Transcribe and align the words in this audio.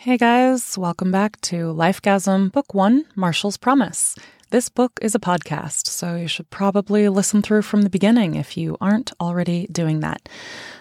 Hey 0.00 0.16
guys, 0.16 0.78
welcome 0.78 1.10
back 1.10 1.40
to 1.40 1.74
Lifegasm 1.74 2.52
Book 2.52 2.72
1 2.72 3.04
Marshall's 3.16 3.56
Promise. 3.56 4.14
This 4.50 4.68
book 4.68 4.92
is 5.02 5.16
a 5.16 5.18
podcast, 5.18 5.88
so 5.88 6.14
you 6.14 6.28
should 6.28 6.48
probably 6.50 7.08
listen 7.08 7.42
through 7.42 7.62
from 7.62 7.82
the 7.82 7.90
beginning 7.90 8.36
if 8.36 8.56
you 8.56 8.76
aren't 8.80 9.10
already 9.20 9.66
doing 9.72 9.98
that. 9.98 10.28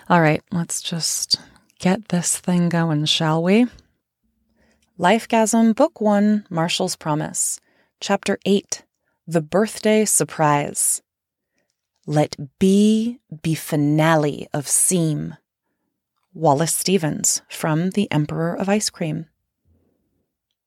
All 0.07 0.21
right, 0.21 0.43
let's 0.51 0.83
just 0.83 1.37
get 1.79 2.09
this 2.09 2.37
thing 2.37 2.69
going, 2.69 3.05
shall 3.05 3.41
we? 3.41 3.65
Lifegasm 4.99 5.73
Book 5.75 5.99
1 5.99 6.45
Marshall's 6.51 6.95
Promise, 6.95 7.59
Chapter 7.99 8.37
8 8.45 8.83
The 9.25 9.41
Birthday 9.41 10.05
Surprise. 10.05 11.01
Let 12.05 12.35
B 12.59 13.17
be 13.41 13.55
finale 13.55 14.47
of 14.53 14.67
seem. 14.67 15.37
Wallace 16.33 16.75
Stevens 16.75 17.41
from 17.49 17.91
The 17.91 18.11
Emperor 18.11 18.53
of 18.53 18.69
Ice 18.69 18.89
Cream. 18.89 19.27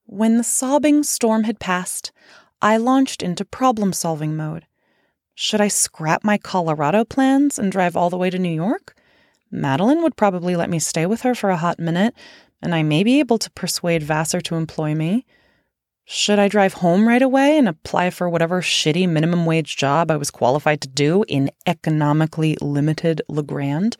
When 0.06 0.37
the 0.37 0.45
sobbing 0.45 1.02
storm 1.05 1.45
had 1.45 1.60
passed, 1.60 2.10
I 2.62 2.77
launched 2.77 3.23
into 3.23 3.45
problem 3.45 3.92
solving 3.92 4.37
mode. 4.37 4.66
Should 5.34 5.60
I 5.60 5.68
scrap 5.68 6.24
my 6.24 6.38
Colorado 6.38 7.04
plans 7.04 7.59
and 7.59 7.70
drive 7.70 7.96
all 7.96 8.10
the 8.10 8.16
way 8.16 8.30
to 8.30 8.38
New 8.38 8.52
York? 8.52 8.96
Madeline 9.51 10.02
would 10.02 10.16
probably 10.16 10.56
let 10.56 10.70
me 10.70 10.78
stay 10.78 11.06
with 11.06 11.23
her 11.23 11.34
for 11.34 11.51
a 11.51 11.56
hot 11.56 11.79
minute, 11.79 12.15
and 12.62 12.74
I 12.74 12.82
may 12.82 13.04
be 13.04 13.20
able 13.20 13.38
to 13.38 13.51
persuade 13.51 14.02
Vassar 14.02 14.40
to 14.40 14.56
employ 14.56 14.95
me. 14.95 15.24
Should 16.04 16.38
I 16.40 16.48
drive 16.48 16.74
home 16.74 17.06
right 17.06 17.23
away 17.23 17.56
and 17.56 17.68
apply 17.68 18.10
for 18.10 18.29
whatever 18.29 18.60
shitty 18.60 19.09
minimum 19.09 19.46
wage 19.46 19.77
job 19.77 20.10
I 20.10 20.16
was 20.16 20.30
qualified 20.30 20.80
to 20.80 20.88
do 20.88 21.24
in 21.29 21.51
economically 21.66 22.56
limited 22.60 23.23
La 23.29 23.42
Grande? 23.42 23.96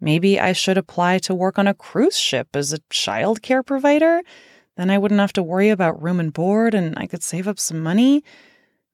Maybe 0.00 0.38
I 0.38 0.52
should 0.52 0.78
apply 0.78 1.18
to 1.20 1.34
work 1.34 1.58
on 1.58 1.66
a 1.66 1.74
cruise 1.74 2.18
ship 2.18 2.48
as 2.54 2.72
a 2.72 2.80
child 2.90 3.42
care 3.42 3.62
provider. 3.62 4.22
Then 4.76 4.90
I 4.90 4.98
wouldn't 4.98 5.20
have 5.20 5.32
to 5.34 5.42
worry 5.42 5.70
about 5.70 6.02
room 6.02 6.20
and 6.20 6.32
board 6.32 6.74
and 6.74 6.98
I 6.98 7.06
could 7.06 7.22
save 7.22 7.48
up 7.48 7.58
some 7.58 7.80
money. 7.80 8.22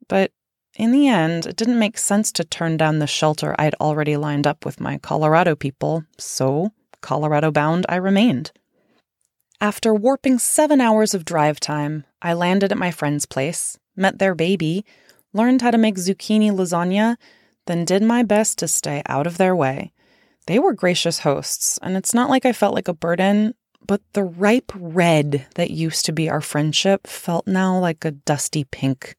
But 0.09 0.33
in 0.77 0.93
the 0.93 1.09
end, 1.09 1.47
it 1.47 1.57
didn't 1.57 1.79
make 1.79 1.99
sense 1.99 2.33
to 2.33 2.45
turn 2.45 2.77
down 2.77 2.99
the 2.99 3.07
shelter 3.07 3.55
I'd 3.59 3.75
already 3.75 4.17
lined 4.17 4.47
up 4.47 4.65
with 4.65 4.81
my 4.81 4.97
Colorado 4.99 5.55
people, 5.55 6.05
so 6.19 6.73
Colorado 7.03 7.51
bound 7.51 7.85
I 7.89 7.97
remained. 7.97 8.53
After 9.61 9.95
warping 9.95 10.39
seven 10.39 10.81
hours 10.81 11.15
of 11.15 11.25
drive 11.25 11.61
time, 11.61 12.05
I 12.23 12.33
landed 12.33 12.73
at 12.73 12.79
my 12.79 12.91
friend's 12.91 13.27
place, 13.27 13.79
met 13.95 14.19
their 14.19 14.35
baby, 14.35 14.85
learned 15.33 15.63
how 15.63 15.71
to 15.71 15.79
make 15.79 15.97
zucchini 15.97 16.51
lasagna, 16.51 17.17
then 17.67 17.85
did 17.85 18.03
my 18.03 18.23
best 18.23 18.59
to 18.59 18.69
stay 18.69 19.03
out 19.07 19.27
of 19.27 19.39
their 19.39 19.55
way. 19.55 19.93
They 20.47 20.59
were 20.59 20.73
gracious 20.73 21.21
hosts, 21.21 21.79
and 21.83 21.97
it's 21.97 22.15
not 22.15 22.31
like 22.31 22.45
I 22.45 22.53
felt 22.53 22.75
like 22.75 22.89
a 22.89 22.95
burden, 22.95 23.55
but 23.87 24.01
the 24.13 24.25
ripe 24.25 24.73
red 24.75 25.47
that 25.55 25.71
used 25.71 26.05
to 26.07 26.13
be 26.13 26.29
our 26.29 26.41
friendship 26.41 27.07
felt 27.07 27.47
now 27.47 27.79
like 27.79 28.05
a 28.05 28.11
dusty 28.11 28.65
pink. 28.65 29.17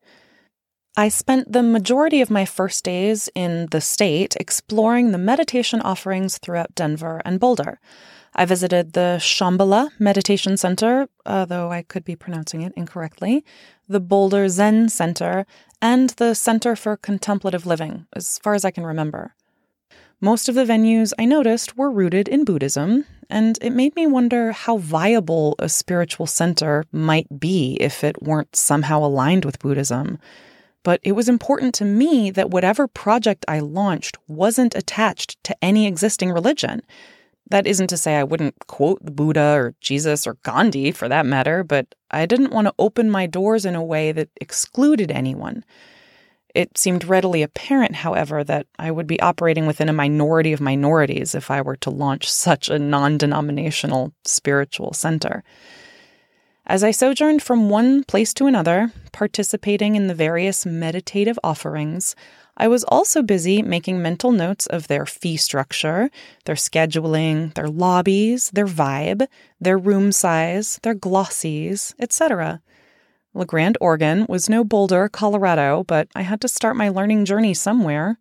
I 0.96 1.10
spent 1.10 1.52
the 1.52 1.64
majority 1.64 2.22
of 2.22 2.30
my 2.30 2.46
first 2.46 2.84
days 2.84 3.28
in 3.34 3.68
the 3.72 3.82
state 3.82 4.36
exploring 4.40 5.12
the 5.12 5.18
meditation 5.18 5.82
offerings 5.82 6.38
throughout 6.38 6.76
Denver 6.76 7.22
and 7.26 7.40
Boulder. 7.40 7.80
I 8.36 8.46
visited 8.46 8.94
the 8.94 9.18
Shambhala 9.20 9.90
Meditation 10.00 10.56
Center, 10.58 11.08
though 11.26 11.72
I 11.72 11.84
could 11.84 12.04
be 12.04 12.16
pronouncing 12.16 12.62
it 12.62 12.74
incorrectly, 12.76 13.44
the 13.88 14.00
Boulder 14.00 14.50
Zen 14.50 14.90
Center, 14.90 15.46
and 15.82 16.12
the 16.12 16.34
Center 16.36 16.76
for 16.76 16.96
Contemplative 16.98 17.66
Living, 17.66 18.08
as 18.14 18.40
far 18.40 18.54
as 18.54 18.66
I 18.66 18.72
can 18.72 18.86
remember. 18.86 19.36
Most 20.24 20.48
of 20.48 20.56
the 20.56 20.64
venues 20.64 21.12
I 21.20 21.26
noticed 21.26 21.76
were 21.76 21.92
rooted 21.92 22.30
in 22.30 22.46
Buddhism, 22.46 23.04
and 23.30 23.60
it 23.62 23.72
made 23.72 23.94
me 23.98 24.08
wonder 24.08 24.54
how 24.54 24.78
viable 24.78 25.54
a 25.60 25.68
spiritual 25.68 26.28
center 26.28 26.86
might 26.94 27.42
be 27.42 27.76
if 27.82 28.06
it 28.06 28.24
weren't 28.24 28.56
somehow 28.56 29.04
aligned 29.04 29.44
with 29.44 29.60
Buddhism. 29.60 30.18
But 30.82 31.02
it 31.04 31.12
was 31.12 31.28
important 31.28 31.76
to 31.76 31.84
me 31.84 32.32
that 32.32 32.52
whatever 32.52 32.88
project 32.88 33.44
I 33.50 33.60
launched 33.60 34.18
wasn't 34.30 34.76
attached 34.76 35.44
to 35.44 35.58
any 35.62 35.88
existing 35.88 36.32
religion. 36.32 36.84
That 37.50 37.68
isn't 37.68 37.88
to 37.88 37.98
say 37.98 38.16
I 38.16 38.24
wouldn't 38.24 38.68
quote 38.68 39.04
the 39.04 39.12
Buddha 39.12 39.56
or 39.58 39.76
Jesus 39.82 40.26
or 40.26 40.38
Gandhi 40.44 40.94
for 40.94 41.10
that 41.10 41.26
matter, 41.26 41.66
but 41.66 41.96
I 42.12 42.28
didn't 42.28 42.54
want 42.54 42.68
to 42.68 42.76
open 42.80 43.12
my 43.12 43.26
doors 43.26 43.66
in 43.66 43.76
a 43.76 43.84
way 43.84 44.14
that 44.14 44.30
excluded 44.40 45.12
anyone. 45.12 45.66
It 46.54 46.78
seemed 46.78 47.06
readily 47.06 47.42
apparent, 47.42 47.96
however, 47.96 48.44
that 48.44 48.68
I 48.78 48.92
would 48.92 49.08
be 49.08 49.20
operating 49.20 49.66
within 49.66 49.90
a 49.90 49.94
minority 49.94 50.54
of 50.54 50.62
minorities 50.62 51.34
if 51.34 51.50
I 51.50 51.62
were 51.62 51.78
to 51.78 51.90
launch 51.90 52.32
such 52.32 52.70
a 52.70 52.78
non 52.78 53.18
denominational 53.18 54.14
spiritual 54.24 54.94
center. 54.94 55.44
As 56.66 56.84
I 56.84 56.92
sojourned 56.92 57.42
from 57.42 57.70
one 57.70 58.04
place 58.04 58.34
to 58.36 58.46
another, 58.46 58.94
participating 59.12 59.96
in 59.96 60.08
the 60.08 60.14
various 60.14 60.66
meditative 60.66 61.38
offerings, 61.44 62.16
I 62.56 62.68
was 62.68 62.84
also 62.86 63.24
busy 63.24 63.62
making 63.62 64.02
mental 64.02 64.32
notes 64.32 64.68
of 64.68 64.88
their 64.88 65.06
fee 65.06 65.38
structure, 65.38 66.10
their 66.46 66.56
scheduling, 66.56 67.54
their 67.56 67.68
lobbies, 67.68 68.52
their 68.52 68.68
vibe, 68.68 69.28
their 69.60 69.78
room 69.78 70.12
size, 70.12 70.80
their 70.84 70.96
glossies, 70.96 71.96
etc. 72.00 72.62
La 73.34 73.46
Grande, 73.46 73.78
Oregon 73.82 74.26
was 74.30 74.50
no 74.50 74.64
Boulder, 74.64 75.10
Colorado, 75.10 75.84
but 75.88 76.08
I 76.16 76.22
had 76.22 76.40
to 76.42 76.48
start 76.48 76.76
my 76.76 76.90
learning 76.90 77.26
journey 77.26 77.54
somewhere. 77.54 78.20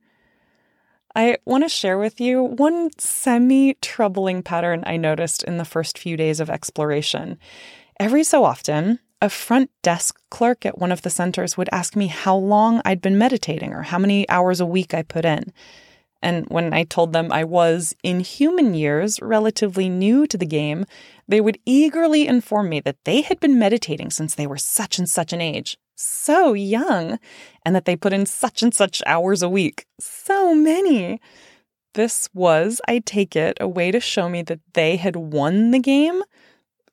I 1.14 1.36
want 1.44 1.64
to 1.64 1.68
share 1.68 1.98
with 1.98 2.20
you 2.20 2.42
one 2.42 2.90
semi 2.98 3.74
troubling 3.82 4.42
pattern 4.42 4.82
I 4.86 4.96
noticed 4.96 5.42
in 5.42 5.58
the 5.58 5.66
first 5.66 5.98
few 5.98 6.16
days 6.16 6.40
of 6.40 6.48
exploration. 6.48 7.38
Every 8.00 8.24
so 8.24 8.44
often, 8.44 8.98
a 9.20 9.28
front 9.28 9.70
desk 9.82 10.18
clerk 10.30 10.64
at 10.64 10.78
one 10.78 10.90
of 10.90 11.02
the 11.02 11.10
centers 11.10 11.56
would 11.56 11.68
ask 11.70 11.94
me 11.94 12.06
how 12.06 12.34
long 12.34 12.80
I'd 12.84 13.02
been 13.02 13.18
meditating 13.18 13.72
or 13.74 13.82
how 13.82 13.98
many 13.98 14.28
hours 14.30 14.60
a 14.60 14.66
week 14.66 14.94
I 14.94 15.02
put 15.02 15.26
in. 15.26 15.52
And 16.22 16.46
when 16.48 16.72
I 16.72 16.84
told 16.84 17.12
them 17.12 17.32
I 17.32 17.42
was, 17.42 17.94
in 18.02 18.20
human 18.20 18.74
years, 18.74 19.20
relatively 19.20 19.88
new 19.88 20.26
to 20.28 20.38
the 20.38 20.46
game, 20.46 20.84
they 21.26 21.40
would 21.40 21.58
eagerly 21.66 22.26
inform 22.28 22.68
me 22.68 22.80
that 22.80 23.04
they 23.04 23.22
had 23.22 23.40
been 23.40 23.58
meditating 23.58 24.10
since 24.10 24.34
they 24.34 24.46
were 24.46 24.58
such 24.58 24.98
and 24.98 25.08
such 25.08 25.32
an 25.32 25.40
age, 25.40 25.78
so 25.96 26.52
young, 26.52 27.18
and 27.64 27.74
that 27.74 27.86
they 27.86 27.96
put 27.96 28.12
in 28.12 28.24
such 28.26 28.62
and 28.62 28.72
such 28.72 29.02
hours 29.04 29.42
a 29.42 29.48
week, 29.48 29.86
so 29.98 30.54
many. 30.54 31.20
This 31.94 32.28
was, 32.32 32.80
I 32.86 33.00
take 33.00 33.34
it, 33.34 33.58
a 33.60 33.68
way 33.68 33.90
to 33.90 34.00
show 34.00 34.28
me 34.28 34.42
that 34.42 34.60
they 34.74 34.96
had 34.96 35.16
won 35.16 35.72
the 35.72 35.78
game. 35.78 36.22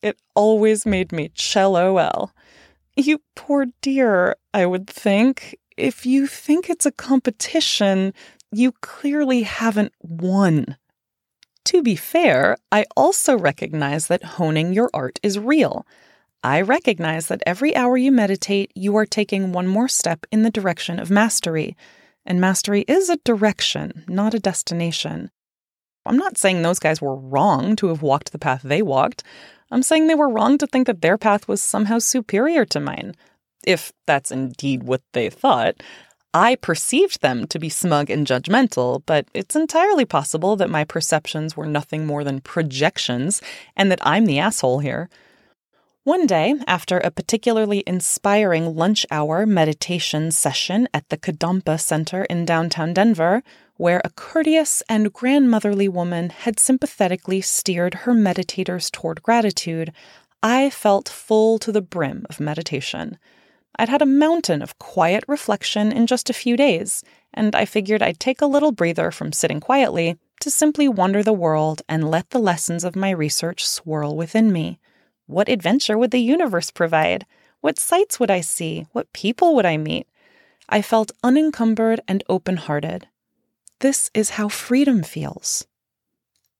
It 0.01 0.17
always 0.35 0.85
made 0.85 1.11
me 1.11 1.31
LOL. 1.55 2.31
You 2.95 3.21
poor 3.35 3.67
dear, 3.81 4.35
I 4.53 4.65
would 4.65 4.87
think. 4.87 5.55
If 5.77 6.05
you 6.05 6.27
think 6.27 6.69
it's 6.69 6.85
a 6.85 6.91
competition, 6.91 8.13
you 8.51 8.71
clearly 8.81 9.43
haven't 9.43 9.93
won. 10.01 10.77
To 11.65 11.83
be 11.83 11.95
fair, 11.95 12.57
I 12.71 12.85
also 12.95 13.37
recognize 13.37 14.07
that 14.07 14.23
honing 14.23 14.73
your 14.73 14.89
art 14.93 15.19
is 15.21 15.37
real. 15.37 15.85
I 16.43 16.61
recognize 16.61 17.27
that 17.27 17.43
every 17.45 17.75
hour 17.75 17.97
you 17.97 18.11
meditate, 18.11 18.71
you 18.73 18.95
are 18.95 19.05
taking 19.05 19.51
one 19.51 19.67
more 19.67 19.87
step 19.87 20.25
in 20.31 20.43
the 20.43 20.49
direction 20.49 20.99
of 20.99 21.11
mastery. 21.11 21.75
And 22.25 22.39
mastery 22.39 22.85
is 22.87 23.09
a 23.09 23.17
direction, 23.17 24.05
not 24.07 24.33
a 24.33 24.39
destination. 24.39 25.31
I'm 26.05 26.17
not 26.17 26.37
saying 26.37 26.61
those 26.61 26.79
guys 26.79 27.01
were 27.01 27.15
wrong 27.15 27.75
to 27.77 27.87
have 27.87 28.01
walked 28.01 28.31
the 28.31 28.39
path 28.39 28.61
they 28.63 28.81
walked. 28.81 29.23
I'm 29.69 29.83
saying 29.83 30.07
they 30.07 30.15
were 30.15 30.29
wrong 30.29 30.57
to 30.59 30.67
think 30.67 30.87
that 30.87 31.01
their 31.01 31.17
path 31.17 31.47
was 31.47 31.61
somehow 31.61 31.99
superior 31.99 32.65
to 32.65 32.79
mine. 32.79 33.15
If 33.65 33.91
that's 34.07 34.31
indeed 34.31 34.83
what 34.83 35.01
they 35.13 35.29
thought. 35.29 35.83
I 36.33 36.55
perceived 36.55 37.21
them 37.21 37.47
to 37.47 37.57
be 37.57 37.69
smug 37.69 38.11
and 38.11 38.27
judgmental, 38.27 39.01
but 39.05 39.27
it's 39.33 39.55
entirely 39.55 40.05
possible 40.05 40.55
that 40.57 40.69
my 40.69 40.83
perceptions 40.83 41.57
were 41.57 41.65
nothing 41.65 42.05
more 42.05 42.23
than 42.23 42.41
projections 42.41 43.41
and 43.75 43.91
that 43.91 44.05
I'm 44.05 44.25
the 44.25 44.37
asshole 44.37 44.79
here. 44.79 45.09
One 46.03 46.27
day, 46.27 46.55
after 46.67 46.99
a 46.99 47.11
particularly 47.11 47.83
inspiring 47.85 48.75
lunch 48.75 49.05
hour 49.09 49.45
meditation 49.45 50.31
session 50.31 50.87
at 50.93 51.09
the 51.09 51.17
Kadampa 51.17 51.79
Center 51.79 52.25
in 52.25 52.45
downtown 52.45 52.93
Denver, 52.93 53.43
where 53.77 54.01
a 54.05 54.09
courteous 54.11 54.83
and 54.87 55.11
grandmotherly 55.11 55.87
woman 55.87 56.29
had 56.29 56.59
sympathetically 56.59 57.41
steered 57.41 57.93
her 58.05 58.13
meditators 58.13 58.91
toward 58.91 59.23
gratitude, 59.23 59.91
I 60.43 60.69
felt 60.69 61.09
full 61.09 61.59
to 61.59 61.71
the 61.71 61.81
brim 61.81 62.25
of 62.29 62.39
meditation. 62.39 63.17
I'd 63.79 63.87
had 63.87 64.01
a 64.01 64.05
mountain 64.05 64.61
of 64.61 64.77
quiet 64.77 65.23
reflection 65.25 65.93
in 65.93 66.05
just 66.05 66.29
a 66.29 66.33
few 66.33 66.57
days, 66.57 67.01
and 67.33 67.55
I 67.55 67.63
figured 67.63 68.03
I'd 68.03 68.19
take 68.19 68.41
a 68.41 68.45
little 68.45 68.73
breather 68.73 69.09
from 69.09 69.31
sitting 69.31 69.61
quietly 69.61 70.17
to 70.41 70.51
simply 70.51 70.89
wander 70.89 71.23
the 71.23 71.31
world 71.31 71.81
and 71.87 72.11
let 72.11 72.31
the 72.31 72.39
lessons 72.39 72.83
of 72.83 72.97
my 72.97 73.09
research 73.09 73.65
swirl 73.65 74.17
within 74.17 74.51
me. 74.51 74.79
What 75.27 75.47
adventure 75.47 75.97
would 75.97 76.11
the 76.11 76.19
universe 76.19 76.71
provide? 76.71 77.25
What 77.61 77.79
sights 77.79 78.19
would 78.19 78.29
I 78.29 78.41
see? 78.41 78.85
What 78.91 79.13
people 79.13 79.55
would 79.55 79.65
I 79.65 79.77
meet? 79.77 80.09
I 80.67 80.81
felt 80.81 81.13
unencumbered 81.23 82.01
and 82.05 82.21
open 82.27 82.57
hearted. 82.57 83.07
This 83.79 84.11
is 84.13 84.31
how 84.31 84.49
freedom 84.49 85.03
feels. 85.03 85.67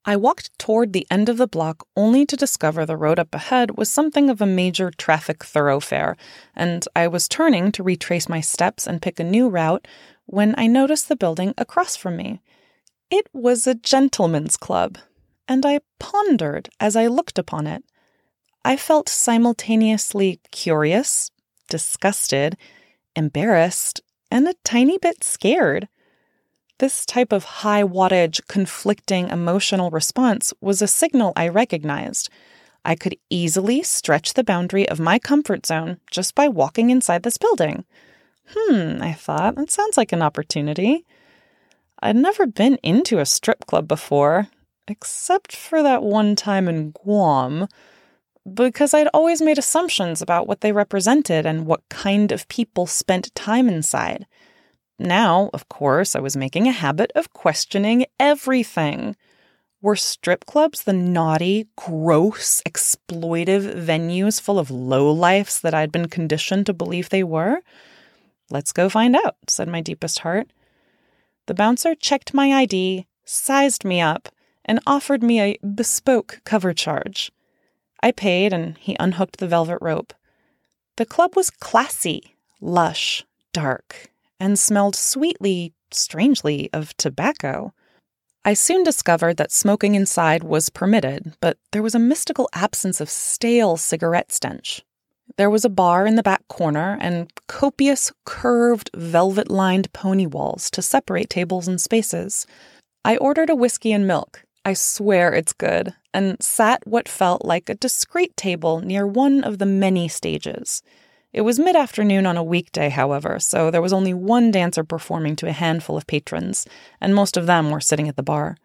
I 0.09 0.15
walked 0.15 0.57
toward 0.57 0.91
the 0.91 1.05
end 1.11 1.29
of 1.29 1.37
the 1.37 1.45
block 1.45 1.85
only 1.95 2.25
to 2.25 2.35
discover 2.35 2.83
the 2.83 2.97
road 2.97 3.19
up 3.19 3.35
ahead 3.35 3.77
was 3.77 3.91
something 3.91 4.31
of 4.31 4.41
a 4.41 4.47
major 4.47 4.89
traffic 4.89 5.43
thoroughfare, 5.43 6.17
and 6.55 6.83
I 6.95 7.07
was 7.07 7.27
turning 7.27 7.71
to 7.73 7.83
retrace 7.83 8.27
my 8.27 8.41
steps 8.41 8.87
and 8.87 9.03
pick 9.03 9.19
a 9.19 9.23
new 9.23 9.49
route 9.49 9.87
when 10.25 10.55
I 10.57 10.65
noticed 10.65 11.09
the 11.09 11.15
building 11.15 11.53
across 11.59 11.95
from 11.95 12.17
me. 12.17 12.41
It 13.11 13.27
was 13.33 13.67
a 13.67 13.75
gentleman's 13.75 14.57
club, 14.57 14.97
and 15.47 15.63
I 15.63 15.81
pondered 15.99 16.69
as 16.79 16.95
I 16.95 17.05
looked 17.05 17.37
upon 17.37 17.67
it. 17.67 17.83
I 18.65 18.77
felt 18.77 19.09
simultaneously 19.09 20.39
curious, 20.49 21.29
disgusted, 21.69 22.57
embarrassed, 23.15 24.01
and 24.31 24.47
a 24.47 24.55
tiny 24.63 24.97
bit 24.97 25.23
scared. 25.23 25.87
This 26.79 27.05
type 27.05 27.33
of 27.33 27.43
high 27.43 27.83
wattage, 27.83 28.39
conflicting 28.47 29.27
emotional 29.27 29.91
response 29.91 30.53
was 30.61 30.81
a 30.81 30.87
signal 30.87 31.33
I 31.35 31.49
recognized. 31.49 32.29
I 32.85 32.95
could 32.95 33.17
easily 33.29 33.83
stretch 33.83 34.33
the 34.33 34.45
boundary 34.45 34.87
of 34.87 34.97
my 34.97 35.19
comfort 35.19 35.65
zone 35.65 35.99
just 36.09 36.35
by 36.35 36.47
walking 36.47 36.89
inside 36.89 37.23
this 37.23 37.37
building. 37.37 37.83
Hmm, 38.55 39.01
I 39.01 39.11
thought, 39.11 39.55
that 39.55 39.69
sounds 39.69 39.97
like 39.97 40.13
an 40.13 40.21
opportunity. 40.21 41.05
I'd 42.01 42.15
never 42.15 42.47
been 42.47 42.79
into 42.81 43.19
a 43.19 43.25
strip 43.25 43.65
club 43.65 43.85
before, 43.85 44.47
except 44.87 45.53
for 45.53 45.83
that 45.83 46.01
one 46.01 46.33
time 46.37 46.69
in 46.69 46.91
Guam, 46.91 47.67
because 48.51 48.93
I'd 48.93 49.09
always 49.13 49.41
made 49.41 49.57
assumptions 49.57 50.21
about 50.21 50.47
what 50.47 50.61
they 50.61 50.71
represented 50.71 51.45
and 51.45 51.65
what 51.65 51.87
kind 51.89 52.31
of 52.31 52.47
people 52.47 52.87
spent 52.87 53.35
time 53.35 53.67
inside. 53.67 54.25
Now, 54.99 55.49
of 55.53 55.69
course, 55.69 56.13
I 56.13 56.19
was 56.19 56.35
making 56.35 56.67
a 56.67 56.73
habit 56.73 57.11
of 57.15 57.31
questioning 57.31 58.05
everything. 58.19 59.15
Were 59.81 59.95
strip 59.95 60.45
clubs 60.45 60.83
the 60.83 60.91
naughty, 60.91 61.67
gross, 61.77 62.61
exploitive 62.67 63.81
venues 63.81 64.41
full 64.41 64.59
of 64.59 64.67
lowlifes 64.67 65.61
that 65.61 65.73
I'd 65.73 65.93
been 65.93 66.09
conditioned 66.09 66.65
to 66.65 66.73
believe 66.73 67.07
they 67.07 67.23
were? 67.23 67.61
Let's 68.49 68.73
go 68.73 68.89
find 68.89 69.15
out, 69.15 69.37
said 69.47 69.69
my 69.69 69.79
deepest 69.79 70.19
heart. 70.19 70.51
The 71.45 71.53
bouncer 71.53 71.95
checked 71.95 72.33
my 72.33 72.51
ID, 72.51 73.07
sized 73.23 73.85
me 73.85 74.01
up, 74.01 74.27
and 74.65 74.81
offered 74.85 75.23
me 75.23 75.39
a 75.39 75.57
bespoke 75.65 76.41
cover 76.43 76.73
charge. 76.73 77.31
I 78.03 78.11
paid, 78.11 78.51
and 78.51 78.77
he 78.77 78.97
unhooked 78.99 79.37
the 79.37 79.47
velvet 79.47 79.79
rope. 79.81 80.13
The 80.97 81.05
club 81.05 81.37
was 81.37 81.49
classy, 81.49 82.35
lush, 82.59 83.23
dark, 83.53 84.11
and 84.39 84.57
smelled 84.57 84.95
sweetly, 84.95 85.73
strangely, 85.91 86.69
of 86.73 86.95
tobacco. 86.97 87.73
I 88.45 88.53
soon 88.53 88.83
discovered 88.83 89.37
that 89.37 89.51
smoking 89.51 89.95
inside 89.95 90.43
was 90.43 90.69
permitted, 90.69 91.33
but 91.41 91.57
there 91.71 91.83
was 91.83 91.95
a 91.95 91.99
mystical 91.99 92.49
absence 92.53 93.01
of 93.01 93.09
stale 93.09 93.75
cigarette 93.77 94.31
stench. 94.31 94.83
There 95.37 95.49
was 95.49 95.65
a 95.65 95.69
bar 95.69 96.07
in 96.07 96.15
the 96.15 96.23
back 96.23 96.47
corner 96.47 96.97
and 96.99 97.31
copious, 97.47 98.11
curved, 98.25 98.89
velvet 98.95 99.51
lined 99.51 99.91
pony 99.93 100.25
walls 100.25 100.71
to 100.71 100.81
separate 100.81 101.29
tables 101.29 101.67
and 101.67 101.79
spaces. 101.79 102.47
I 103.05 103.17
ordered 103.17 103.49
a 103.49 103.55
whiskey 103.55 103.91
and 103.91 104.07
milk. 104.07 104.43
I 104.65 104.73
swear 104.73 105.33
it's 105.33 105.53
good, 105.53 105.93
and 106.13 106.41
sat 106.41 106.85
what 106.85 107.07
felt 107.07 107.45
like 107.45 107.69
a 107.69 107.75
discreet 107.75 108.35
table 108.35 108.81
near 108.81 109.07
one 109.07 109.43
of 109.43 109.57
the 109.57 109.65
many 109.65 110.07
stages. 110.07 110.81
It 111.31 111.41
was 111.41 111.59
mid 111.59 111.75
afternoon 111.75 112.25
on 112.25 112.37
a 112.37 112.43
weekday, 112.43 112.89
however, 112.89 113.39
so 113.39 113.69
there 113.69 113.81
was 113.81 113.93
only 113.93 114.13
one 114.13 114.49
dancer 114.49 114.83
performing 114.83 115.35
to 115.37 115.47
a 115.47 115.51
handful 115.51 115.95
of 115.95 116.07
patrons, 116.07 116.65
and 116.99 117.13
most 117.13 117.37
of 117.37 117.45
them 117.45 117.69
were 117.69 117.81
sitting 117.81 118.07
at 118.07 118.15
the 118.15 118.23
bar. 118.23 118.57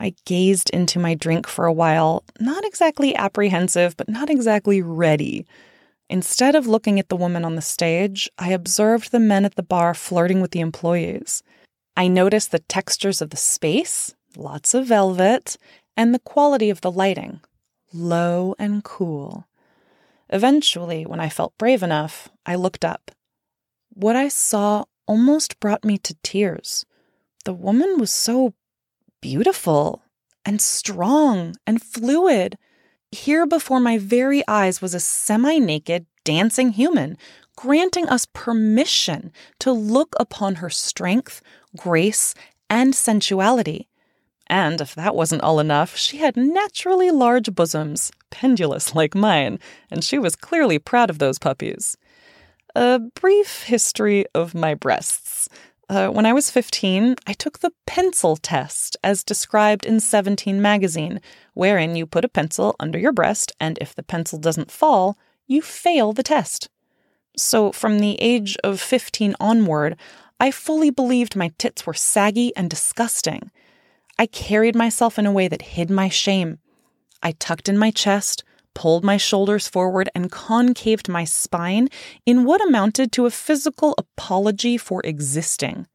I 0.00 0.14
gazed 0.24 0.70
into 0.70 0.98
my 0.98 1.14
drink 1.14 1.46
for 1.46 1.66
a 1.66 1.72
while, 1.72 2.24
not 2.40 2.64
exactly 2.64 3.14
apprehensive, 3.14 3.96
but 3.96 4.08
not 4.08 4.28
exactly 4.28 4.82
ready. 4.82 5.46
Instead 6.10 6.54
of 6.54 6.66
looking 6.66 6.98
at 6.98 7.10
the 7.10 7.16
woman 7.16 7.44
on 7.44 7.54
the 7.54 7.62
stage, 7.62 8.28
I 8.38 8.50
observed 8.50 9.12
the 9.12 9.20
men 9.20 9.44
at 9.44 9.56
the 9.56 9.62
bar 9.62 9.94
flirting 9.94 10.40
with 10.40 10.52
the 10.52 10.60
employees. 10.60 11.42
I 11.96 12.08
noticed 12.08 12.50
the 12.50 12.60
textures 12.60 13.20
of 13.20 13.30
the 13.30 13.36
space, 13.36 14.14
lots 14.36 14.72
of 14.72 14.86
velvet, 14.86 15.56
and 15.96 16.14
the 16.14 16.20
quality 16.20 16.70
of 16.70 16.80
the 16.80 16.92
lighting, 16.92 17.40
low 17.92 18.54
and 18.58 18.82
cool. 18.84 19.47
Eventually, 20.30 21.06
when 21.06 21.20
I 21.20 21.28
felt 21.28 21.56
brave 21.58 21.82
enough, 21.82 22.28
I 22.44 22.54
looked 22.54 22.84
up. 22.84 23.10
What 23.90 24.16
I 24.16 24.28
saw 24.28 24.84
almost 25.06 25.58
brought 25.58 25.84
me 25.84 25.98
to 25.98 26.16
tears. 26.22 26.84
The 27.44 27.54
woman 27.54 27.98
was 27.98 28.10
so 28.10 28.54
beautiful 29.20 30.02
and 30.44 30.60
strong 30.60 31.56
and 31.66 31.82
fluid. 31.82 32.58
Here 33.10 33.46
before 33.46 33.80
my 33.80 33.96
very 33.98 34.46
eyes 34.46 34.82
was 34.82 34.94
a 34.94 35.00
semi 35.00 35.58
naked, 35.58 36.06
dancing 36.24 36.72
human, 36.72 37.16
granting 37.56 38.06
us 38.08 38.26
permission 38.32 39.32
to 39.60 39.72
look 39.72 40.14
upon 40.20 40.56
her 40.56 40.70
strength, 40.70 41.42
grace, 41.76 42.34
and 42.68 42.94
sensuality. 42.94 43.88
And 44.50 44.80
if 44.80 44.94
that 44.94 45.14
wasn't 45.14 45.42
all 45.42 45.60
enough, 45.60 45.96
she 45.96 46.18
had 46.18 46.36
naturally 46.36 47.10
large 47.10 47.54
bosoms, 47.54 48.10
pendulous 48.30 48.94
like 48.94 49.14
mine, 49.14 49.58
and 49.90 50.02
she 50.02 50.18
was 50.18 50.36
clearly 50.36 50.78
proud 50.78 51.10
of 51.10 51.18
those 51.18 51.38
puppies. 51.38 51.96
A 52.74 52.98
brief 52.98 53.64
history 53.64 54.24
of 54.34 54.54
my 54.54 54.74
breasts. 54.74 55.48
Uh, 55.90 56.08
when 56.08 56.26
I 56.26 56.32
was 56.32 56.50
15, 56.50 57.16
I 57.26 57.32
took 57.32 57.58
the 57.58 57.72
pencil 57.86 58.36
test 58.36 58.96
as 59.02 59.24
described 59.24 59.84
in 59.84 60.00
17 60.00 60.60
magazine, 60.60 61.20
wherein 61.54 61.96
you 61.96 62.06
put 62.06 62.24
a 62.24 62.28
pencil 62.28 62.76
under 62.78 62.98
your 62.98 63.12
breast, 63.12 63.52
and 63.58 63.78
if 63.80 63.94
the 63.94 64.02
pencil 64.02 64.38
doesn't 64.38 64.70
fall, 64.70 65.18
you 65.46 65.62
fail 65.62 66.12
the 66.12 66.22
test. 66.22 66.68
So, 67.36 67.72
from 67.72 68.00
the 68.00 68.20
age 68.20 68.56
of 68.62 68.80
15 68.80 69.34
onward, 69.40 69.96
I 70.40 70.50
fully 70.50 70.90
believed 70.90 71.36
my 71.36 71.52
tits 71.58 71.86
were 71.86 71.94
saggy 71.94 72.54
and 72.54 72.68
disgusting. 72.68 73.50
I 74.18 74.26
carried 74.26 74.74
myself 74.74 75.18
in 75.18 75.26
a 75.26 75.32
way 75.32 75.46
that 75.48 75.62
hid 75.62 75.90
my 75.90 76.08
shame. 76.08 76.58
I 77.22 77.32
tucked 77.32 77.68
in 77.68 77.78
my 77.78 77.92
chest, 77.92 78.42
pulled 78.74 79.04
my 79.04 79.16
shoulders 79.16 79.68
forward, 79.68 80.08
and 80.14 80.30
concaved 80.30 81.08
my 81.08 81.24
spine 81.24 81.88
in 82.26 82.44
what 82.44 82.66
amounted 82.66 83.12
to 83.12 83.26
a 83.26 83.30
physical 83.30 83.94
apology 83.96 84.76
for 84.76 85.00
existing. 85.04 85.86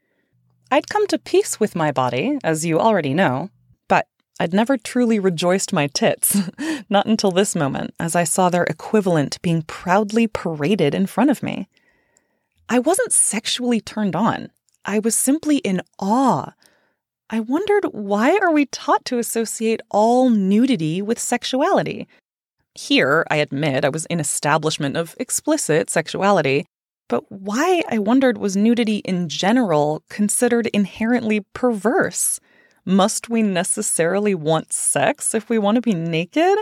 I'd 0.72 0.90
come 0.90 1.06
to 1.08 1.20
peace 1.20 1.60
with 1.60 1.76
my 1.76 1.92
body, 1.92 2.40
as 2.44 2.66
you 2.66 2.80
already 2.80 3.14
know, 3.14 3.50
but 3.88 4.08
I'd 4.40 4.54
never 4.54 4.78
truly 4.78 5.20
rejoiced 5.20 5.74
my 5.74 5.88
tits, 5.88 6.50
not 6.90 7.06
until 7.06 7.32
this 7.32 7.56
moment, 7.56 7.94
as 8.00 8.16
I 8.16 8.24
saw 8.24 8.50
their 8.50 8.64
equivalent 8.64 9.42
being 9.42 9.64
proudly 9.64 10.28
paraded 10.28 10.96
in 10.96 11.08
front 11.08 11.30
of 11.30 11.44
me. 11.44 11.68
I 12.70 12.80
wasn't 12.80 13.12
sexually 13.12 13.82
turned 13.82 14.16
on. 14.16 14.50
I 14.86 15.00
was 15.00 15.16
simply 15.16 15.58
in 15.58 15.82
awe 16.00 16.54
I 17.30 17.40
wondered 17.40 17.86
why 17.92 18.38
are 18.42 18.52
we 18.52 18.66
taught 18.68 19.06
to 19.06 19.18
associate 19.18 19.82
all 19.90 20.30
nudity 20.30 21.02
with 21.02 21.20
sexuality? 21.20 22.08
Here, 22.76 23.26
I 23.30 23.38
admit, 23.38 23.86
I 23.86 23.90
was 23.90 24.06
in 24.08 24.20
establishment 24.20 24.98
of 24.98 25.16
explicit 25.20 25.90
sexuality, 25.90 26.66
but 27.08 27.32
why, 27.32 27.84
I 27.90 28.00
wondered, 28.00 28.38
was 28.38 28.56
nudity 28.56 28.98
in 28.98 29.30
general 29.30 30.04
considered 30.10 30.68
inherently 30.68 31.42
perverse? 31.54 32.40
Must 32.86 33.30
we 33.30 33.42
necessarily 33.44 34.36
want 34.36 34.74
sex 34.74 35.34
if 35.34 35.50
we 35.50 35.60
want 35.60 35.76
to 35.76 35.82
be 35.82 35.94
naked? 35.94 36.58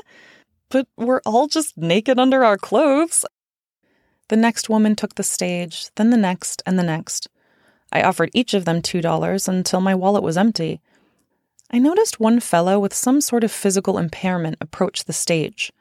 But 0.70 0.88
we're 0.98 1.22
all 1.26 1.48
just 1.48 1.78
naked 1.78 2.20
under 2.20 2.44
our 2.44 2.58
clothes. 2.58 3.26
The 4.28 4.36
next 4.38 4.70
woman 4.70 4.96
took 4.96 5.16
the 5.16 5.24
stage, 5.24 5.90
then 5.96 6.10
the 6.10 6.18
next, 6.18 6.62
and 6.66 6.78
the 6.78 6.84
next. 6.84 7.28
I 7.92 8.02
offered 8.04 8.32
each 8.34 8.54
of 8.54 8.66
them 8.66 8.82
$2 8.82 9.48
until 9.48 9.82
my 9.82 9.94
wallet 9.96 10.24
was 10.24 10.38
empty. 10.38 10.82
I 11.70 11.80
noticed 11.80 12.20
one 12.20 12.40
fellow 12.40 12.80
with 12.80 12.94
some 12.94 13.22
sort 13.22 13.44
of 13.44 13.52
physical 13.52 13.98
impairment 13.98 14.58
approach 14.60 15.04
the 15.04 15.14
stage. 15.14 15.72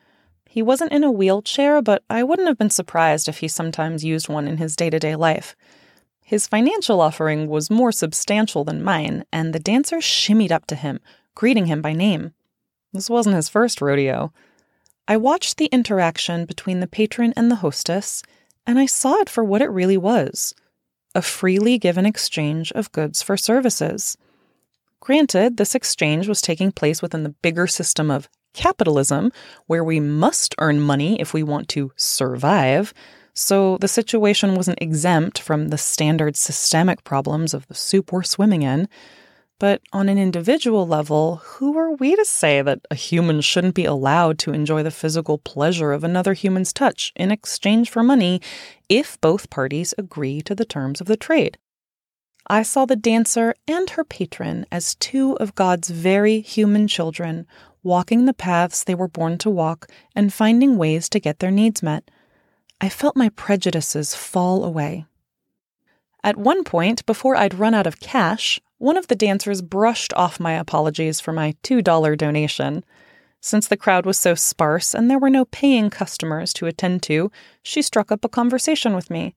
He 0.48 0.62
wasn't 0.62 0.92
in 0.92 1.04
a 1.04 1.12
wheelchair, 1.12 1.80
but 1.80 2.02
I 2.10 2.22
wouldn't 2.24 2.48
have 2.48 2.58
been 2.58 2.70
surprised 2.70 3.28
if 3.28 3.38
he 3.38 3.48
sometimes 3.48 4.04
used 4.04 4.28
one 4.28 4.48
in 4.48 4.56
his 4.56 4.74
day 4.74 4.90
to 4.90 4.98
day 4.98 5.14
life. 5.14 5.54
His 6.24 6.46
financial 6.46 7.00
offering 7.00 7.48
was 7.48 7.70
more 7.70 7.92
substantial 7.92 8.64
than 8.64 8.82
mine, 8.82 9.24
and 9.32 9.52
the 9.52 9.58
dancer 9.58 9.98
shimmied 9.98 10.52
up 10.52 10.66
to 10.66 10.76
him, 10.76 11.00
greeting 11.34 11.66
him 11.66 11.82
by 11.82 11.92
name. 11.92 12.34
This 12.92 13.10
wasn't 13.10 13.36
his 13.36 13.48
first 13.48 13.80
rodeo. 13.80 14.32
I 15.06 15.16
watched 15.16 15.56
the 15.56 15.66
interaction 15.66 16.44
between 16.44 16.80
the 16.80 16.86
patron 16.86 17.32
and 17.36 17.50
the 17.50 17.56
hostess, 17.56 18.22
and 18.66 18.78
I 18.78 18.86
saw 18.86 19.20
it 19.20 19.28
for 19.28 19.42
what 19.42 19.62
it 19.62 19.70
really 19.70 19.96
was 19.96 20.54
a 21.14 21.22
freely 21.22 21.78
given 21.78 22.06
exchange 22.06 22.72
of 22.72 22.92
goods 22.92 23.22
for 23.22 23.36
services. 23.36 24.16
Granted, 25.00 25.56
this 25.56 25.74
exchange 25.74 26.28
was 26.28 26.40
taking 26.40 26.72
place 26.72 27.00
within 27.02 27.22
the 27.22 27.34
bigger 27.42 27.66
system 27.66 28.10
of 28.10 28.28
capitalism, 28.52 29.32
where 29.66 29.84
we 29.84 30.00
must 30.00 30.54
earn 30.58 30.80
money 30.80 31.20
if 31.20 31.32
we 31.32 31.42
want 31.42 31.68
to 31.68 31.92
survive, 31.96 32.92
so 33.32 33.78
the 33.78 33.88
situation 33.88 34.54
wasn't 34.54 34.82
exempt 34.82 35.38
from 35.38 35.68
the 35.68 35.78
standard 35.78 36.36
systemic 36.36 37.04
problems 37.04 37.54
of 37.54 37.66
the 37.68 37.74
soup 37.74 38.12
we're 38.12 38.22
swimming 38.22 38.62
in. 38.62 38.88
But 39.60 39.82
on 39.92 40.08
an 40.08 40.16
individual 40.16 40.86
level, 40.86 41.36
who 41.36 41.76
are 41.76 41.92
we 41.92 42.16
to 42.16 42.24
say 42.24 42.62
that 42.62 42.80
a 42.90 42.94
human 42.94 43.42
shouldn't 43.42 43.74
be 43.74 43.84
allowed 43.84 44.38
to 44.38 44.54
enjoy 44.54 44.82
the 44.82 44.90
physical 44.90 45.36
pleasure 45.36 45.92
of 45.92 46.02
another 46.02 46.32
human's 46.32 46.72
touch 46.72 47.12
in 47.14 47.30
exchange 47.30 47.90
for 47.90 48.02
money 48.02 48.40
if 48.88 49.20
both 49.20 49.50
parties 49.50 49.92
agree 49.98 50.40
to 50.40 50.54
the 50.54 50.64
terms 50.64 51.02
of 51.02 51.08
the 51.08 51.16
trade? 51.16 51.58
I 52.46 52.62
saw 52.62 52.86
the 52.86 52.96
dancer 52.96 53.54
and 53.68 53.90
her 53.90 54.02
patron 54.02 54.64
as 54.72 54.94
two 54.94 55.36
of 55.36 55.54
God's 55.54 55.90
very 55.90 56.40
human 56.40 56.88
children, 56.88 57.46
walking 57.82 58.24
the 58.24 58.32
paths 58.32 58.82
they 58.82 58.94
were 58.94 59.08
born 59.08 59.36
to 59.38 59.50
walk 59.50 59.88
and 60.16 60.32
finding 60.32 60.78
ways 60.78 61.06
to 61.10 61.20
get 61.20 61.40
their 61.40 61.50
needs 61.50 61.82
met. 61.82 62.10
I 62.80 62.88
felt 62.88 63.14
my 63.14 63.28
prejudices 63.28 64.14
fall 64.14 64.64
away. 64.64 65.04
At 66.24 66.38
one 66.38 66.64
point, 66.64 67.04
before 67.04 67.36
I'd 67.36 67.58
run 67.58 67.74
out 67.74 67.86
of 67.86 68.00
cash, 68.00 68.58
one 68.80 68.96
of 68.96 69.08
the 69.08 69.14
dancers 69.14 69.60
brushed 69.60 70.10
off 70.14 70.40
my 70.40 70.54
apologies 70.54 71.20
for 71.20 71.32
my 71.32 71.54
$2 71.62 72.16
donation. 72.16 72.82
Since 73.42 73.68
the 73.68 73.76
crowd 73.76 74.06
was 74.06 74.18
so 74.18 74.34
sparse 74.34 74.94
and 74.94 75.10
there 75.10 75.18
were 75.18 75.28
no 75.28 75.44
paying 75.44 75.90
customers 75.90 76.54
to 76.54 76.66
attend 76.66 77.02
to, 77.02 77.30
she 77.62 77.82
struck 77.82 78.10
up 78.10 78.24
a 78.24 78.28
conversation 78.28 78.94
with 78.94 79.10
me. 79.10 79.34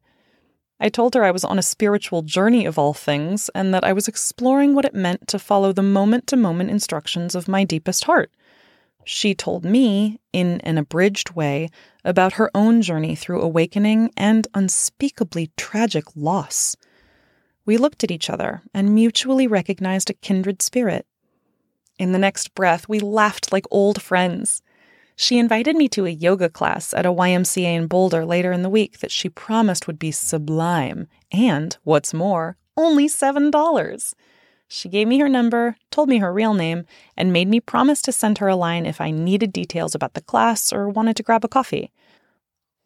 I 0.79 0.87
told 0.87 1.13
her 1.13 1.25
I 1.25 1.31
was 1.31 1.43
on 1.43 1.59
a 1.59 1.63
spiritual 1.63 2.21
journey 2.21 2.65
of 2.65 2.79
all 2.79 2.93
things 2.93 3.49
and 3.53 3.73
that 3.73 3.83
I 3.83 3.91
was 3.91 4.07
exploring 4.07 4.75
what 4.75 4.85
it 4.85 4.95
meant 4.95 5.27
to 5.27 5.39
follow 5.39 5.73
the 5.73 5.83
moment 5.83 6.25
to 6.27 6.37
moment 6.37 6.69
instructions 6.69 7.35
of 7.35 7.49
my 7.49 7.65
deepest 7.65 8.05
heart. 8.05 8.31
She 9.03 9.35
told 9.35 9.65
me, 9.65 10.21
in 10.31 10.61
an 10.61 10.77
abridged 10.77 11.31
way, 11.31 11.67
about 12.05 12.33
her 12.33 12.49
own 12.55 12.81
journey 12.81 13.13
through 13.13 13.41
awakening 13.41 14.11
and 14.15 14.47
unspeakably 14.53 15.51
tragic 15.57 16.05
loss. 16.15 16.77
We 17.65 17.77
looked 17.77 18.03
at 18.03 18.11
each 18.11 18.29
other 18.29 18.61
and 18.73 18.93
mutually 18.93 19.47
recognized 19.47 20.09
a 20.09 20.13
kindred 20.13 20.61
spirit. 20.61 21.05
In 21.97 22.11
the 22.11 22.19
next 22.19 22.55
breath, 22.55 22.89
we 22.89 22.99
laughed 22.99 23.51
like 23.51 23.65
old 23.71 24.01
friends. 24.01 24.61
She 25.15 25.37
invited 25.37 25.75
me 25.75 25.87
to 25.89 26.05
a 26.05 26.09
yoga 26.09 26.49
class 26.49 26.93
at 26.93 27.05
a 27.05 27.11
YMCA 27.13 27.75
in 27.75 27.87
Boulder 27.87 28.25
later 28.25 28.51
in 28.51 28.63
the 28.63 28.69
week 28.69 28.99
that 28.99 29.11
she 29.11 29.29
promised 29.29 29.87
would 29.87 29.99
be 29.99 30.11
sublime 30.11 31.07
and, 31.31 31.77
what's 31.83 32.13
more, 32.13 32.57
only 32.75 33.07
$7. 33.07 34.13
She 34.67 34.89
gave 34.89 35.07
me 35.07 35.19
her 35.19 35.29
number, 35.29 35.77
told 35.91 36.09
me 36.09 36.17
her 36.17 36.33
real 36.33 36.55
name, 36.55 36.85
and 37.15 37.31
made 37.31 37.47
me 37.47 37.59
promise 37.59 38.01
to 38.01 38.11
send 38.11 38.39
her 38.39 38.47
a 38.47 38.55
line 38.55 38.87
if 38.87 38.99
I 38.99 39.11
needed 39.11 39.53
details 39.53 39.93
about 39.93 40.15
the 40.15 40.21
class 40.21 40.73
or 40.73 40.89
wanted 40.89 41.15
to 41.17 41.23
grab 41.23 41.45
a 41.45 41.47
coffee. 41.47 41.91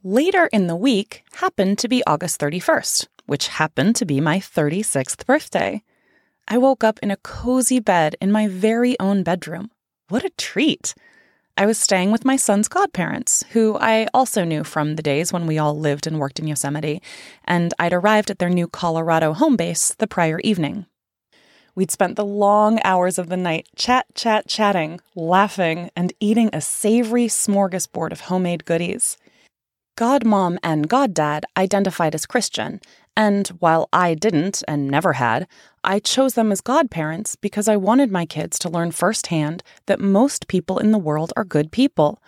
Later 0.03 0.49
in 0.51 0.67
the 0.67 0.75
week 0.75 1.23
happened 1.35 1.79
to 1.79 1.87
be 1.87 2.03
August 2.05 2.41
31st, 2.41 3.07
which 3.27 3.49
happened 3.49 3.95
to 3.97 4.05
be 4.05 4.19
my 4.19 4.39
36th 4.39 5.25
birthday. 5.25 5.83
I 6.47 6.57
woke 6.57 6.83
up 6.83 6.99
in 7.03 7.11
a 7.11 7.17
cozy 7.17 7.79
bed 7.79 8.15
in 8.19 8.31
my 8.31 8.47
very 8.47 8.99
own 8.99 9.21
bedroom. 9.21 9.69
What 10.09 10.25
a 10.25 10.31
treat! 10.31 10.95
I 11.59 11.65
was 11.65 11.79
staying 11.79 12.11
with 12.11 12.23
my 12.23 12.35
son's 12.35 12.67
godparents, 12.67 13.43
who 13.51 13.77
I 13.79 14.07
also 14.13 14.43
knew 14.43 14.63
from 14.63 14.95
the 14.95 15.01
days 15.01 15.33
when 15.33 15.47
we 15.47 15.57
all 15.57 15.77
lived 15.77 16.05
and 16.05 16.19
worked 16.19 16.39
in 16.39 16.47
Yosemite, 16.47 17.01
and 17.45 17.73
I'd 17.79 17.93
arrived 17.93 18.29
at 18.29 18.37
their 18.37 18.49
new 18.49 18.67
Colorado 18.67 19.33
home 19.33 19.55
base 19.55 19.93
the 19.97 20.05
prior 20.05 20.39
evening. 20.43 20.85
We'd 21.73 21.91
spent 21.91 22.15
the 22.15 22.25
long 22.25 22.79
hours 22.83 23.17
of 23.17 23.29
the 23.29 23.37
night 23.37 23.67
chat, 23.75 24.05
chat, 24.13 24.47
chatting, 24.47 24.99
laughing, 25.15 25.89
and 25.95 26.13
eating 26.19 26.51
a 26.53 26.61
savory 26.61 27.27
smorgasbord 27.27 28.11
of 28.11 28.21
homemade 28.21 28.65
goodies. 28.65 29.17
Godmom 29.97 30.59
and 30.61 30.87
Goddad 30.87 31.45
identified 31.57 32.13
as 32.13 32.27
Christian, 32.27 32.81
and 33.17 33.47
while 33.59 33.89
I 33.91 34.13
didn't 34.13 34.63
and 34.67 34.87
never 34.87 35.13
had, 35.13 35.47
I 35.83 35.97
chose 35.97 36.35
them 36.35 36.51
as 36.51 36.61
godparents 36.61 37.35
because 37.35 37.67
I 37.67 37.75
wanted 37.75 38.11
my 38.11 38.27
kids 38.27 38.59
to 38.59 38.69
learn 38.69 38.91
firsthand 38.91 39.63
that 39.87 39.99
most 39.99 40.47
people 40.47 40.77
in 40.77 40.91
the 40.91 40.99
world 40.99 41.33
are 41.35 41.43
good 41.43 41.71
people. 41.71 42.21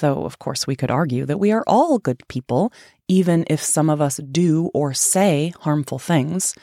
Though, 0.00 0.24
of 0.24 0.40
course, 0.40 0.66
we 0.66 0.74
could 0.74 0.90
argue 0.90 1.26
that 1.26 1.38
we 1.38 1.52
are 1.52 1.62
all 1.68 2.00
good 2.00 2.26
people, 2.26 2.72
even 3.06 3.44
if 3.46 3.62
some 3.62 3.88
of 3.88 4.00
us 4.00 4.16
do 4.16 4.68
or 4.74 4.92
say 4.92 5.52
harmful 5.60 6.00
things. 6.00 6.56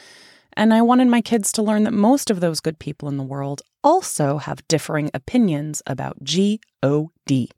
And 0.53 0.73
I 0.73 0.81
wanted 0.81 1.07
my 1.07 1.21
kids 1.21 1.49
to 1.53 1.63
learn 1.63 1.83
that 1.85 1.93
most 1.93 2.29
of 2.29 2.41
those 2.41 2.59
good 2.59 2.79
people 2.79 3.07
in 3.07 3.15
the 3.15 3.23
world 3.23 3.61
also 3.81 4.39
have 4.39 4.67
differing 4.67 5.09
opinions 5.13 5.81
about 5.87 6.21
G 6.21 6.59
O 6.83 7.11
D. 7.25 7.49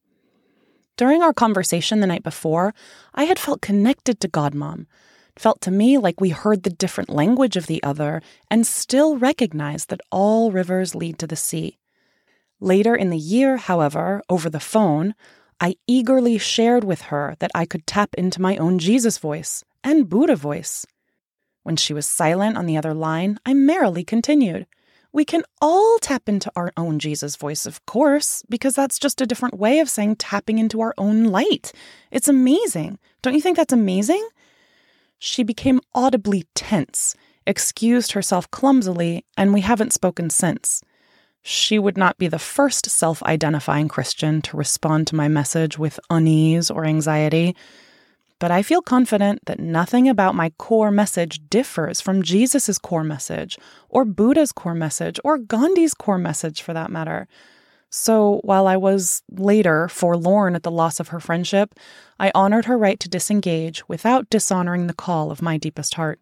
During 0.98 1.24
our 1.24 1.34
conversation 1.34 2.00
the 2.00 2.06
night 2.06 2.22
before, 2.22 2.76
I 3.16 3.24
had 3.24 3.40
felt 3.40 3.62
connected 3.62 4.20
to 4.20 4.30
Godmom. 4.30 4.86
It 5.36 5.42
felt 5.42 5.62
to 5.62 5.72
me 5.72 5.98
like 5.98 6.20
we 6.20 6.30
heard 6.30 6.64
the 6.64 6.70
different 6.70 7.10
language 7.10 7.56
of 7.56 7.68
the 7.68 7.82
other 7.84 8.22
and 8.50 8.68
still 8.68 9.18
recognized 9.18 9.90
that 9.90 10.02
all 10.12 10.52
rivers 10.52 10.96
lead 10.96 11.20
to 11.20 11.28
the 11.28 11.36
sea. 11.36 11.78
Later 12.60 12.96
in 12.96 13.10
the 13.10 13.18
year, 13.18 13.58
however, 13.58 14.22
over 14.30 14.50
the 14.50 14.60
phone, 14.60 15.16
I 15.60 15.76
eagerly 15.88 16.38
shared 16.38 16.84
with 16.84 17.02
her 17.04 17.36
that 17.40 17.52
I 17.56 17.66
could 17.66 17.88
tap 17.88 18.14
into 18.16 18.42
my 18.42 18.58
own 18.58 18.78
Jesus 18.80 19.18
voice 19.18 19.64
and 19.84 20.10
Buddha 20.10 20.36
voice. 20.36 20.86
When 21.64 21.76
she 21.76 21.94
was 21.94 22.06
silent 22.06 22.58
on 22.58 22.66
the 22.66 22.78
other 22.78 22.94
line, 22.94 23.40
I 23.46 23.54
merrily 23.54 24.04
continued. 24.04 24.68
We 25.14 25.26
can 25.26 25.44
all 25.62 26.00
tap 26.00 26.28
into 26.28 26.52
our 26.56 26.72
own 26.78 26.98
Jesus 26.98 27.36
voice, 27.36 27.66
of 27.66 27.86
course, 27.86 28.44
because 28.50 28.76
that's 28.76 28.98
just 28.98 29.22
a 29.22 29.26
different 29.26 29.60
way 29.60 29.80
of 29.80 29.90
saying 29.90 30.16
tapping 30.16 30.58
into 30.58 30.82
our 30.82 30.94
own 30.98 31.26
light. 31.26 31.74
It's 32.12 32.28
amazing. 32.28 32.98
Don't 33.22 33.36
you 33.36 33.42
think 33.42 33.58
that's 33.58 33.74
amazing? 33.74 34.26
She 35.24 35.44
became 35.44 35.82
audibly 35.94 36.46
tense, 36.56 37.16
excused 37.46 38.14
herself 38.14 38.50
clumsily, 38.50 39.24
and 39.38 39.54
we 39.54 39.62
haven't 39.62 39.94
spoken 39.94 40.32
since. 40.32 40.82
She 41.44 41.78
would 41.78 41.96
not 41.96 42.18
be 42.18 42.28
the 42.28 42.40
first 42.40 42.90
self 42.90 43.22
identifying 43.22 43.88
Christian 43.88 44.42
to 44.42 44.58
respond 44.58 45.06
to 45.08 45.16
my 45.16 45.28
message 45.28 45.78
with 45.78 46.00
unease 46.10 46.72
or 46.72 46.86
anxiety 46.86 47.56
but 48.42 48.50
I 48.50 48.64
feel 48.64 48.82
confident 48.82 49.46
that 49.46 49.60
nothing 49.60 50.10
about 50.10 50.34
my 50.34 50.50
core 50.58 50.90
message 50.90 51.42
differs 51.48 52.02
from 52.02 52.24
Jesus' 52.24 52.80
core 52.80 53.04
message, 53.04 53.56
or 53.88 54.04
Buddha's 54.04 54.52
core 54.52 54.74
message, 54.74 55.20
or 55.24 55.38
Gandhi's 55.38 55.94
core 55.94 56.18
message 56.18 56.64
for 56.64 56.74
that 56.74 56.90
matter. 56.90 57.28
So 57.92 58.40
while 58.44 58.68
I 58.68 58.78
was 58.78 59.22
later 59.30 59.90
forlorn 59.90 60.56
at 60.56 60.64
the 60.64 60.72
loss 60.72 61.02
of 61.02 61.10
her 61.10 61.20
friendship, 61.20 61.76
I 62.18 62.32
honored 62.34 62.66
her 62.66 62.78
right 62.78 62.98
to 63.02 63.10
disengage 63.10 63.88
without 63.90 64.30
dishonoring 64.30 64.88
the 64.88 64.94
call 64.94 65.30
of 65.30 65.42
my 65.42 65.58
deepest 65.58 65.96
heart. 65.96 66.22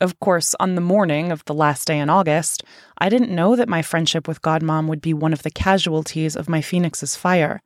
Of 0.00 0.18
course, 0.18 0.56
on 0.58 0.74
the 0.74 0.80
morning 0.80 1.30
of 1.30 1.44
the 1.44 1.54
last 1.54 1.86
day 1.86 2.00
in 2.00 2.10
August, 2.10 2.64
I 2.98 3.08
didn't 3.08 3.30
know 3.30 3.54
that 3.54 3.68
my 3.68 3.82
friendship 3.82 4.26
with 4.26 4.42
Godmom 4.42 4.88
would 4.88 5.00
be 5.00 5.14
one 5.14 5.32
of 5.32 5.44
the 5.44 5.50
casualties 5.50 6.34
of 6.34 6.48
my 6.48 6.60
Phoenix's 6.60 7.14
fire. 7.14 7.62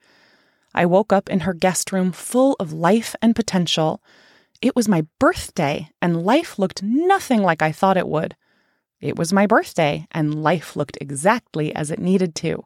I 0.75 0.85
woke 0.85 1.11
up 1.11 1.31
in 1.31 1.41
her 1.41 1.55
guest 1.55 1.91
room 1.91 2.13
full 2.13 2.57
of 2.61 2.75
life 2.75 3.17
and 3.23 3.35
potential. 3.35 4.03
It 4.61 4.77
was 4.77 4.87
my 4.87 5.07
birthday, 5.19 5.89
and 6.03 6.27
life 6.27 6.59
looked 6.59 6.83
nothing 6.83 7.41
like 7.43 7.63
I 7.63 7.73
thought 7.73 7.97
it 7.97 8.07
would. 8.07 8.37
It 9.01 9.17
was 9.17 9.33
my 9.33 9.47
birthday, 9.47 10.07
and 10.11 10.43
life 10.43 10.77
looked 10.77 10.99
exactly 11.01 11.75
as 11.75 11.91
it 11.91 11.99
needed 11.99 12.35
to. 12.37 12.65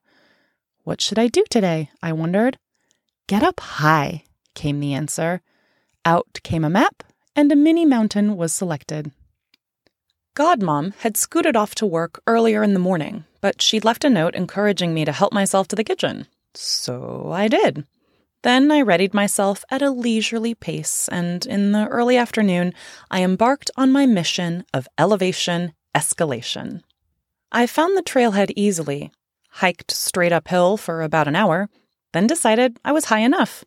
What 0.84 1.00
should 1.00 1.18
I 1.18 1.28
do 1.28 1.44
today? 1.48 1.90
I 2.02 2.12
wondered. 2.12 2.58
Get 3.28 3.42
up 3.42 3.60
high, 3.60 4.24
came 4.54 4.80
the 4.80 4.94
answer. 4.94 5.40
Out 6.04 6.40
came 6.42 6.64
a 6.64 6.70
map, 6.70 7.04
and 7.36 7.52
a 7.52 7.56
mini 7.56 7.86
mountain 7.86 8.36
was 8.36 8.52
selected. 8.52 9.12
Godmom 10.34 10.94
had 10.96 11.16
scooted 11.16 11.56
off 11.56 11.74
to 11.76 11.86
work 11.86 12.20
earlier 12.26 12.62
in 12.62 12.74
the 12.74 12.80
morning, 12.80 13.24
but 13.40 13.62
she'd 13.62 13.84
left 13.84 14.04
a 14.04 14.10
note 14.10 14.34
encouraging 14.34 14.92
me 14.92 15.04
to 15.04 15.12
help 15.12 15.32
myself 15.32 15.68
to 15.68 15.76
the 15.76 15.84
kitchen. 15.84 16.26
So 16.54 17.30
I 17.32 17.48
did. 17.48 17.86
Then 18.42 18.72
I 18.72 18.78
readied 18.80 19.14
myself 19.14 19.64
at 19.70 19.82
a 19.82 19.90
leisurely 19.90 20.54
pace, 20.54 21.08
and 21.12 21.46
in 21.46 21.70
the 21.70 21.86
early 21.86 22.16
afternoon, 22.16 22.74
I 23.08 23.22
embarked 23.22 23.70
on 23.76 23.92
my 23.92 24.04
mission 24.06 24.64
of 24.74 24.88
elevation 24.98 25.74
escalation. 25.94 26.82
I 27.52 27.66
found 27.66 27.96
the 27.96 28.02
trailhead 28.02 28.52
easily, 28.56 29.12
hiked 29.56 29.90
straight 29.90 30.32
uphill 30.32 30.76
for 30.76 31.02
about 31.02 31.28
an 31.28 31.36
hour, 31.36 31.68
then 32.12 32.26
decided 32.26 32.78
I 32.84 32.92
was 32.92 33.06
high 33.06 33.20
enough. 33.20 33.64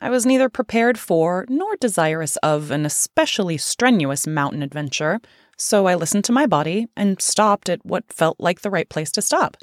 I 0.00 0.10
was 0.10 0.24
neither 0.24 0.48
prepared 0.48 0.98
for 0.98 1.44
nor 1.48 1.76
desirous 1.76 2.36
of 2.36 2.70
an 2.70 2.86
especially 2.86 3.58
strenuous 3.58 4.26
mountain 4.26 4.62
adventure, 4.62 5.20
so 5.56 5.86
I 5.86 5.96
listened 5.96 6.24
to 6.26 6.32
my 6.32 6.46
body 6.46 6.86
and 6.96 7.20
stopped 7.20 7.68
at 7.68 7.84
what 7.84 8.12
felt 8.12 8.38
like 8.38 8.60
the 8.60 8.70
right 8.70 8.88
place 8.88 9.10
to 9.12 9.22
stop. 9.22 9.56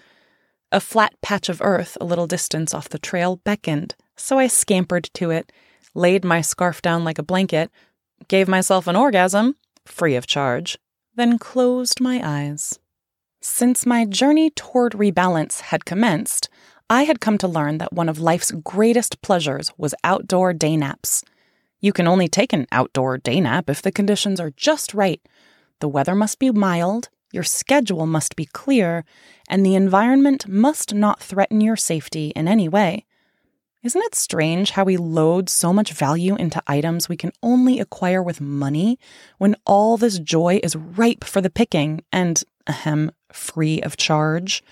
A 0.73 0.81
flat 0.81 1.13
patch 1.21 1.47
of 1.47 1.61
earth 1.61 1.97
a 2.01 2.05
little 2.05 2.27
distance 2.27 2.73
off 2.73 2.89
the 2.89 2.99
trail 2.99 3.37
beckoned, 3.37 3.95
so 4.17 4.37
I 4.37 4.47
scampered 4.47 5.09
to 5.13 5.29
it, 5.31 5.53
laid 5.93 6.25
my 6.25 6.41
scarf 6.41 6.81
down 6.81 7.05
like 7.05 7.17
a 7.17 7.23
blanket, 7.23 7.71
gave 8.27 8.49
myself 8.49 8.87
an 8.87 8.97
orgasm, 8.97 9.55
free 9.85 10.15
of 10.15 10.27
charge, 10.27 10.77
then 11.15 11.39
closed 11.39 12.01
my 12.01 12.19
eyes. 12.21 12.77
Since 13.47 13.85
my 13.85 14.05
journey 14.05 14.49
toward 14.49 14.93
rebalance 14.93 15.61
had 15.61 15.85
commenced, 15.85 16.49
I 16.89 17.03
had 17.03 17.21
come 17.21 17.37
to 17.37 17.47
learn 17.47 17.77
that 17.77 17.93
one 17.93 18.09
of 18.09 18.17
life's 18.17 18.49
greatest 18.49 19.21
pleasures 19.21 19.71
was 19.77 19.93
outdoor 20.03 20.51
day 20.51 20.75
naps. 20.75 21.23
You 21.79 21.93
can 21.93 22.07
only 22.07 22.27
take 22.27 22.53
an 22.53 22.65
outdoor 22.71 23.19
day 23.19 23.39
nap 23.39 23.69
if 23.69 23.83
the 23.83 23.91
conditions 23.91 24.39
are 24.39 24.49
just 24.57 24.95
right. 24.95 25.21
The 25.79 25.87
weather 25.87 26.15
must 26.15 26.39
be 26.39 26.49
mild, 26.49 27.09
your 27.31 27.43
schedule 27.43 28.07
must 28.07 28.35
be 28.35 28.45
clear, 28.45 29.05
and 29.47 29.63
the 29.63 29.75
environment 29.75 30.47
must 30.47 30.95
not 30.95 31.21
threaten 31.21 31.61
your 31.61 31.77
safety 31.77 32.33
in 32.35 32.47
any 32.47 32.67
way. 32.67 33.05
Isn't 33.83 34.05
it 34.05 34.15
strange 34.15 34.71
how 34.71 34.85
we 34.85 34.97
load 34.97 35.49
so 35.49 35.71
much 35.71 35.93
value 35.93 36.35
into 36.35 36.63
items 36.65 37.07
we 37.07 37.15
can 37.15 37.31
only 37.43 37.79
acquire 37.79 38.23
with 38.23 38.41
money 38.41 38.97
when 39.37 39.55
all 39.67 39.97
this 39.97 40.17
joy 40.17 40.59
is 40.63 40.75
ripe 40.75 41.23
for 41.23 41.41
the 41.41 41.51
picking 41.51 42.03
and, 42.11 42.43
ahem, 42.65 43.11
free 43.35 43.81
of 43.81 43.97
charge? 43.97 44.63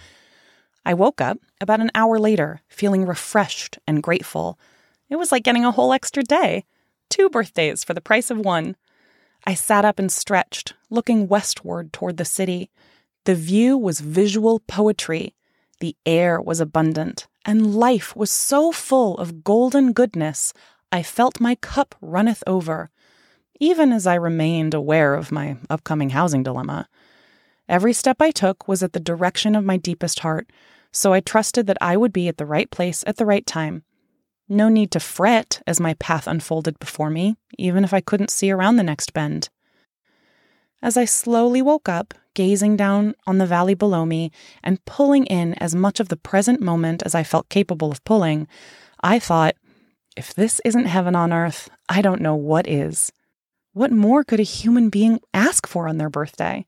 I 0.86 0.94
woke 0.94 1.22
up 1.22 1.40
about 1.62 1.80
an 1.80 1.92
hour 1.96 2.20
later, 2.20 2.62
feeling 2.68 3.06
refreshed 3.06 3.80
and 3.88 4.04
grateful. 4.04 4.60
It 5.10 5.16
was 5.16 5.32
like 5.32 5.44
getting 5.44 5.66
a 5.66 5.72
whole 5.72 5.94
extra 5.94 6.24
day. 6.24 6.66
Two 7.10 7.30
birthdays 7.30 7.84
for 7.84 7.94
the 7.94 8.02
price 8.02 8.30
of 8.32 8.40
one. 8.40 8.76
I 9.46 9.54
sat 9.54 9.86
up 9.86 10.00
and 10.00 10.12
stretched, 10.12 10.74
looking 10.90 11.28
westward 11.28 11.94
toward 11.94 12.18
the 12.18 12.26
city. 12.26 12.70
The 13.26 13.36
view 13.36 13.78
was 13.78 14.00
visual 14.00 14.60
poetry. 14.68 15.36
The 15.80 15.96
air 16.06 16.40
was 16.42 16.60
abundant, 16.60 17.28
and 17.46 17.76
life 17.76 18.16
was 18.16 18.32
so 18.32 18.72
full 18.72 19.18
of 19.18 19.44
golden 19.44 19.92
goodness, 19.92 20.54
I 20.94 21.02
felt 21.02 21.42
my 21.42 21.56
cup 21.56 21.96
runneth 22.02 22.44
over, 22.46 22.92
even 23.60 23.92
as 23.92 24.06
I 24.06 24.14
remained 24.14 24.76
aware 24.76 25.16
of 25.16 25.32
my 25.32 25.58
upcoming 25.68 26.12
housing 26.12 26.44
dilemma. 26.44 26.88
Every 27.74 27.94
step 27.94 28.18
I 28.22 28.30
took 28.30 28.68
was 28.68 28.84
at 28.84 28.94
the 28.94 29.00
direction 29.00 29.56
of 29.56 29.66
my 29.66 29.78
deepest 29.78 30.20
heart, 30.20 30.48
so 30.92 31.12
I 31.12 31.22
trusted 31.22 31.66
that 31.66 31.80
I 31.82 31.98
would 31.98 32.14
be 32.14 32.28
at 32.28 32.38
the 32.38 32.46
right 32.46 32.70
place 32.70 33.04
at 33.08 33.18
the 33.18 33.26
right 33.26 33.44
time. 33.48 33.84
No 34.48 34.70
need 34.70 34.92
to 34.92 35.00
fret 35.00 35.60
as 35.66 35.80
my 35.80 35.96
path 35.96 36.28
unfolded 36.28 36.78
before 36.78 37.10
me, 37.10 37.36
even 37.58 37.84
if 37.84 37.92
I 37.92 38.00
couldn't 38.00 38.30
see 38.30 38.52
around 38.52 38.76
the 38.76 38.84
next 38.84 39.12
bend. 39.12 39.50
As 40.84 40.98
I 40.98 41.06
slowly 41.06 41.64
woke 41.64 41.90
up, 41.90 42.14
gazing 42.36 42.78
down 42.78 43.16
on 43.26 43.40
the 43.40 43.48
valley 43.48 43.74
below 43.74 44.06
me 44.06 44.32
and 44.62 44.86
pulling 44.86 45.26
in 45.26 45.56
as 45.56 45.74
much 45.74 46.00
of 46.00 46.10
the 46.10 46.16
present 46.16 46.62
moment 46.62 47.02
as 47.02 47.16
I 47.16 47.24
felt 47.24 47.50
capable 47.50 47.92
of 47.92 48.04
pulling, 48.04 48.48
I 49.02 49.18
thought, 49.18 49.56
if 50.16 50.32
this 50.32 50.62
isn't 50.64 50.86
heaven 50.86 51.16
on 51.16 51.34
earth, 51.34 51.72
I 51.90 52.04
don't 52.04 52.22
know 52.22 52.36
what 52.36 52.68
is. 52.68 53.12
What 53.72 53.92
more 53.92 54.24
could 54.24 54.40
a 54.40 54.44
human 54.44 54.90
being 54.90 55.20
ask 55.34 55.66
for 55.66 55.88
on 55.88 55.98
their 55.98 56.12
birthday? 56.12 56.68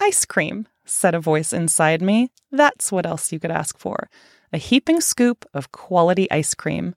Ice 0.00 0.24
cream, 0.24 0.68
said 0.84 1.14
a 1.14 1.20
voice 1.20 1.52
inside 1.52 2.02
me. 2.02 2.30
That's 2.50 2.92
what 2.92 3.06
else 3.06 3.32
you 3.32 3.38
could 3.38 3.50
ask 3.50 3.78
for. 3.78 4.08
A 4.52 4.58
heaping 4.58 5.00
scoop 5.00 5.44
of 5.52 5.72
quality 5.72 6.30
ice 6.30 6.54
cream. 6.54 6.94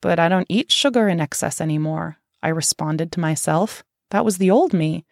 But 0.00 0.18
I 0.18 0.28
don't 0.28 0.46
eat 0.48 0.70
sugar 0.70 1.08
in 1.08 1.20
excess 1.20 1.60
anymore, 1.60 2.18
I 2.42 2.48
responded 2.48 3.10
to 3.12 3.20
myself. 3.20 3.82
That 4.10 4.24
was 4.24 4.36
the 4.36 4.50
old 4.50 4.74
me. 4.74 5.06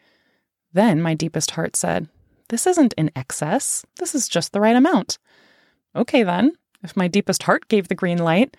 Then 0.73 1.01
my 1.01 1.15
deepest 1.15 1.53
heart 1.53 1.77
said, 1.77 2.09
This 2.51 2.67
isn't 2.67 2.93
in 2.99 3.11
excess. 3.17 3.85
This 3.99 4.15
is 4.15 4.29
just 4.29 4.53
the 4.53 4.61
right 4.61 4.77
amount. 4.77 5.19
Okay, 5.97 6.23
then, 6.23 6.53
if 6.83 6.97
my 6.97 7.09
deepest 7.09 7.45
heart 7.45 7.69
gave 7.69 7.89
the 7.89 7.95
green 7.95 8.19
light. 8.19 8.57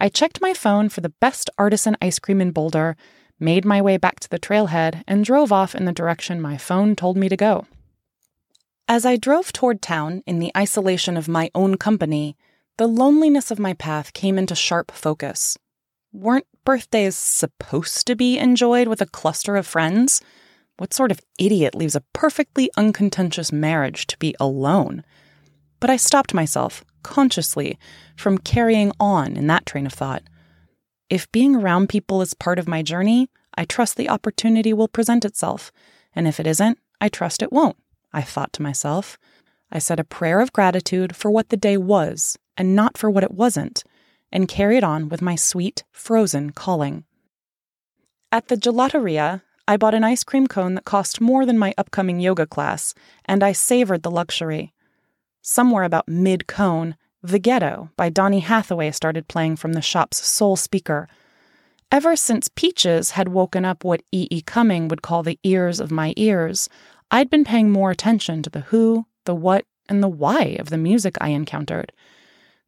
I 0.00 0.08
checked 0.08 0.40
my 0.40 0.54
phone 0.54 0.88
for 0.88 1.00
the 1.00 1.08
best 1.08 1.50
artisan 1.58 1.96
ice 2.00 2.20
cream 2.20 2.40
in 2.40 2.52
Boulder, 2.52 2.96
made 3.40 3.64
my 3.64 3.80
way 3.80 3.96
back 3.96 4.20
to 4.20 4.28
the 4.28 4.38
trailhead, 4.38 5.02
and 5.06 5.24
drove 5.24 5.52
off 5.52 5.74
in 5.74 5.84
the 5.84 5.92
direction 5.92 6.40
my 6.40 6.56
phone 6.56 6.96
told 6.96 7.16
me 7.16 7.28
to 7.28 7.36
go. 7.36 7.66
As 8.86 9.04
I 9.04 9.16
drove 9.16 9.52
toward 9.52 9.82
town 9.82 10.22
in 10.26 10.38
the 10.38 10.50
isolation 10.56 11.16
of 11.16 11.28
my 11.28 11.50
own 11.54 11.76
company, 11.76 12.36
the 12.78 12.86
loneliness 12.86 13.50
of 13.50 13.58
my 13.58 13.74
path 13.74 14.12
came 14.12 14.38
into 14.38 14.54
sharp 14.54 14.90
focus. 14.90 15.58
Weren't 16.12 16.46
birthdays 16.64 17.16
supposed 17.16 18.06
to 18.06 18.16
be 18.16 18.38
enjoyed 18.38 18.88
with 18.88 19.02
a 19.02 19.06
cluster 19.06 19.56
of 19.56 19.66
friends? 19.66 20.22
What 20.78 20.94
sort 20.94 21.10
of 21.10 21.20
idiot 21.38 21.74
leaves 21.74 21.96
a 21.96 22.04
perfectly 22.12 22.70
uncontentious 22.76 23.52
marriage 23.52 24.06
to 24.06 24.18
be 24.18 24.34
alone? 24.40 25.04
But 25.80 25.90
I 25.90 25.96
stopped 25.96 26.32
myself, 26.32 26.84
consciously, 27.02 27.78
from 28.16 28.38
carrying 28.38 28.92
on 28.98 29.36
in 29.36 29.48
that 29.48 29.66
train 29.66 29.86
of 29.86 29.92
thought. 29.92 30.22
If 31.10 31.30
being 31.32 31.56
around 31.56 31.88
people 31.88 32.20
is 32.20 32.34
part 32.34 32.58
of 32.58 32.68
my 32.68 32.82
journey, 32.82 33.30
I 33.54 33.64
trust 33.64 33.96
the 33.96 34.10
opportunity 34.10 34.72
will 34.72 34.88
present 34.88 35.24
itself. 35.24 35.72
And 36.14 36.28
if 36.28 36.38
it 36.38 36.46
isn't, 36.46 36.78
I 37.00 37.08
trust 37.08 37.42
it 37.42 37.52
won't, 37.52 37.76
I 38.12 38.22
thought 38.22 38.52
to 38.54 38.62
myself. 38.62 39.18
I 39.70 39.78
said 39.78 40.00
a 40.00 40.04
prayer 40.04 40.40
of 40.40 40.52
gratitude 40.52 41.16
for 41.16 41.30
what 41.30 41.48
the 41.48 41.56
day 41.56 41.76
was 41.76 42.38
and 42.56 42.74
not 42.74 42.98
for 42.98 43.10
what 43.10 43.24
it 43.24 43.32
wasn't, 43.32 43.84
and 44.32 44.48
carried 44.48 44.84
on 44.84 45.08
with 45.08 45.22
my 45.22 45.34
sweet, 45.34 45.84
frozen 45.92 46.50
calling. 46.50 47.04
At 48.30 48.48
the 48.48 48.56
gelateria, 48.56 49.42
I 49.66 49.76
bought 49.76 49.94
an 49.94 50.04
ice 50.04 50.24
cream 50.24 50.46
cone 50.46 50.74
that 50.74 50.84
cost 50.84 51.20
more 51.20 51.46
than 51.46 51.58
my 51.58 51.74
upcoming 51.78 52.20
yoga 52.20 52.46
class, 52.46 52.94
and 53.24 53.42
I 53.42 53.52
savored 53.52 54.02
the 54.02 54.10
luxury. 54.10 54.74
Somewhere 55.40 55.84
about 55.84 56.08
mid 56.08 56.46
cone, 56.46 56.96
The 57.22 57.40
Ghetto 57.40 57.90
by 57.96 58.10
Donny 58.10 58.38
Hathaway 58.38 58.92
started 58.92 59.26
playing 59.26 59.56
from 59.56 59.72
the 59.72 59.82
shop's 59.82 60.24
sole 60.24 60.54
speaker. 60.54 61.08
Ever 61.90 62.14
since 62.14 62.48
Peaches 62.54 63.12
had 63.12 63.30
woken 63.30 63.64
up 63.64 63.82
what 63.82 64.04
E. 64.12 64.28
E. 64.30 64.40
Cumming 64.40 64.86
would 64.86 65.02
call 65.02 65.24
the 65.24 65.40
ears 65.42 65.80
of 65.80 65.90
my 65.90 66.14
ears, 66.16 66.68
I'd 67.10 67.28
been 67.28 67.44
paying 67.44 67.70
more 67.70 67.90
attention 67.90 68.40
to 68.44 68.50
the 68.50 68.60
who, 68.60 69.06
the 69.24 69.34
what, 69.34 69.64
and 69.88 70.00
the 70.00 70.08
why 70.08 70.56
of 70.60 70.70
the 70.70 70.78
music 70.78 71.16
I 71.20 71.30
encountered. 71.30 71.90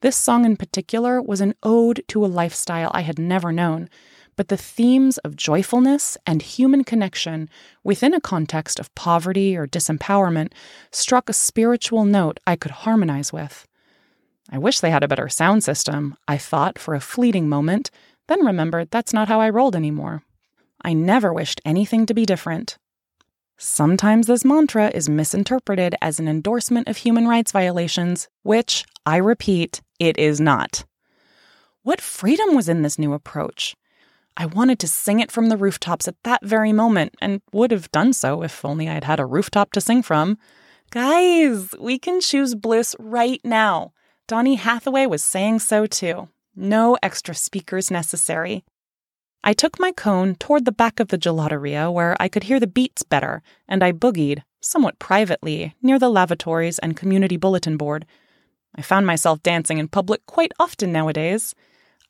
This 0.00 0.16
song 0.16 0.44
in 0.44 0.56
particular 0.56 1.22
was 1.22 1.40
an 1.40 1.54
ode 1.62 2.02
to 2.08 2.24
a 2.24 2.26
lifestyle 2.26 2.90
I 2.92 3.02
had 3.02 3.20
never 3.20 3.52
known, 3.52 3.88
but 4.34 4.48
the 4.48 4.56
themes 4.56 5.18
of 5.18 5.36
joyfulness 5.36 6.16
and 6.26 6.42
human 6.42 6.82
connection 6.82 7.48
within 7.84 8.14
a 8.14 8.20
context 8.20 8.80
of 8.80 8.92
poverty 8.96 9.56
or 9.56 9.68
disempowerment 9.68 10.52
struck 10.90 11.28
a 11.28 11.34
spiritual 11.34 12.04
note 12.04 12.40
I 12.48 12.56
could 12.56 12.72
harmonize 12.72 13.32
with. 13.32 13.68
I 14.50 14.58
wish 14.58 14.80
they 14.80 14.90
had 14.90 15.04
a 15.04 15.08
better 15.08 15.28
sound 15.28 15.62
system, 15.62 16.16
I 16.26 16.36
thought 16.36 16.78
for 16.78 16.94
a 16.94 17.00
fleeting 17.00 17.48
moment, 17.48 17.90
then 18.26 18.44
remembered 18.44 18.90
that's 18.90 19.12
not 19.12 19.28
how 19.28 19.40
I 19.40 19.48
rolled 19.48 19.76
anymore. 19.76 20.22
I 20.84 20.92
never 20.92 21.32
wished 21.32 21.60
anything 21.64 22.04
to 22.06 22.14
be 22.14 22.26
different. 22.26 22.76
Sometimes 23.56 24.26
this 24.26 24.44
mantra 24.44 24.90
is 24.94 25.08
misinterpreted 25.08 25.94
as 26.00 26.18
an 26.18 26.26
endorsement 26.26 26.88
of 26.88 26.96
human 26.96 27.28
rights 27.28 27.52
violations, 27.52 28.28
which, 28.42 28.84
I 29.04 29.16
repeat, 29.16 29.82
it 29.98 30.18
is 30.18 30.40
not. 30.40 30.84
What 31.82 32.00
freedom 32.00 32.54
was 32.54 32.68
in 32.68 32.82
this 32.82 32.98
new 32.98 33.12
approach? 33.12 33.76
I 34.36 34.46
wanted 34.46 34.78
to 34.80 34.88
sing 34.88 35.20
it 35.20 35.30
from 35.30 35.48
the 35.48 35.58
rooftops 35.58 36.08
at 36.08 36.16
that 36.24 36.44
very 36.44 36.72
moment, 36.72 37.14
and 37.20 37.42
would 37.52 37.70
have 37.70 37.92
done 37.92 38.14
so 38.14 38.42
if 38.42 38.64
only 38.64 38.88
I 38.88 38.94
had 38.94 39.04
had 39.04 39.20
a 39.20 39.26
rooftop 39.26 39.72
to 39.72 39.80
sing 39.80 40.02
from. 40.02 40.38
Guys, 40.90 41.74
we 41.78 41.98
can 41.98 42.20
choose 42.20 42.54
bliss 42.54 42.96
right 42.98 43.40
now. 43.44 43.92
Donny 44.30 44.54
Hathaway 44.54 45.06
was 45.06 45.24
saying 45.24 45.58
so 45.58 45.86
too. 45.86 46.28
No 46.54 46.96
extra 47.02 47.34
speakers 47.34 47.90
necessary. 47.90 48.62
I 49.42 49.52
took 49.52 49.80
my 49.80 49.90
cone 49.90 50.36
toward 50.36 50.64
the 50.64 50.70
back 50.70 51.00
of 51.00 51.08
the 51.08 51.18
gelateria 51.18 51.92
where 51.92 52.16
I 52.20 52.28
could 52.28 52.44
hear 52.44 52.60
the 52.60 52.68
beats 52.68 53.02
better, 53.02 53.42
and 53.66 53.82
I 53.82 53.90
boogied, 53.90 54.44
somewhat 54.60 55.00
privately, 55.00 55.74
near 55.82 55.98
the 55.98 56.08
lavatories 56.08 56.78
and 56.78 56.96
community 56.96 57.36
bulletin 57.36 57.76
board. 57.76 58.06
I 58.76 58.82
found 58.82 59.04
myself 59.04 59.42
dancing 59.42 59.78
in 59.78 59.88
public 59.88 60.24
quite 60.26 60.52
often 60.60 60.92
nowadays. 60.92 61.52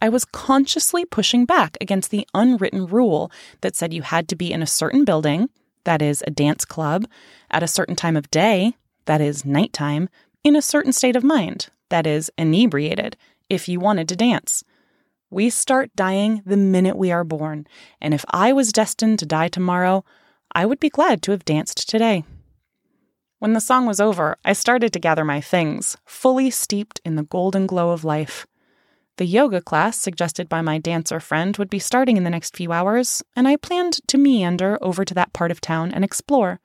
I 0.03 0.11
was 0.11 0.27
consciously 0.27 1.07
pushing 1.07 1.47
back 1.47 1.79
against 1.81 2.11
the 2.11 2.29
unwritten 2.35 2.87
rule 2.87 3.33
that 3.63 3.75
said 3.75 3.95
you 3.95 4.03
had 4.03 4.29
to 4.29 4.37
be 4.37 4.53
in 4.53 4.61
a 4.61 4.67
certain 4.67 5.07
building, 5.07 5.49
that 5.85 6.03
is, 6.03 6.23
a 6.27 6.31
dance 6.31 6.67
club, 6.67 7.07
at 7.51 7.63
a 7.63 7.67
certain 7.67 7.97
time 7.97 8.19
of 8.19 8.31
day, 8.31 8.75
that 9.07 9.23
is, 9.23 9.47
nighttime, 9.47 10.11
in 10.45 10.55
a 10.55 10.61
certain 10.61 10.93
state 10.93 11.17
of 11.17 11.25
mind, 11.25 11.71
that 11.91 12.07
is, 12.07 12.31
inebriated, 12.39 13.17
if 13.49 13.69
you 13.69 13.79
wanted 13.79 14.09
to 14.09 14.17
dance. 14.17 14.65
We 15.29 15.51
start 15.51 15.95
dying 15.95 16.43
the 16.45 16.57
minute 16.57 16.97
we 16.97 17.13
are 17.13 17.23
born, 17.23 17.67
and 18.01 18.15
if 18.15 18.25
I 18.31 18.53
was 18.53 18.73
destined 18.73 19.21
to 19.21 19.27
die 19.27 19.49
tomorrow, 19.49 20.05
I 20.53 20.67
would 20.67 20.81
be 20.81 20.89
glad 20.89 21.23
to 21.23 21.31
have 21.31 21.45
danced 21.45 21.89
today. 21.89 22.25
When 23.39 23.53
the 23.53 23.61
song 23.61 23.87
was 23.87 24.01
over, 24.01 24.37
I 24.45 24.53
started 24.53 24.93
to 24.93 24.99
gather 24.99 25.25
my 25.25 25.41
things, 25.41 25.97
fully 26.05 26.51
steeped 26.51 27.01
in 27.05 27.15
the 27.15 27.23
golden 27.23 27.67
glow 27.67 27.91
of 27.91 28.05
life. 28.05 28.47
The 29.17 29.25
yoga 29.25 29.61
class 29.61 29.99
suggested 29.99 30.49
by 30.49 30.63
my 30.63 30.79
dancer 30.79 31.21
friend 31.21 31.57
would 31.57 31.71
be 31.71 31.79
starting 31.79 32.17
in 32.17 32.25
the 32.25 32.31
next 32.31 32.57
few 32.57 32.73
hours, 32.73 33.23
and 33.37 33.47
I 33.47 33.57
planned 33.57 34.01
to 34.09 34.19
meander 34.19 34.79
over 34.83 35.05
to 35.05 35.15
that 35.15 35.33
part 35.33 35.51
of 35.51 35.61
town 35.61 35.93
and 35.93 36.05
explore. 36.05 36.61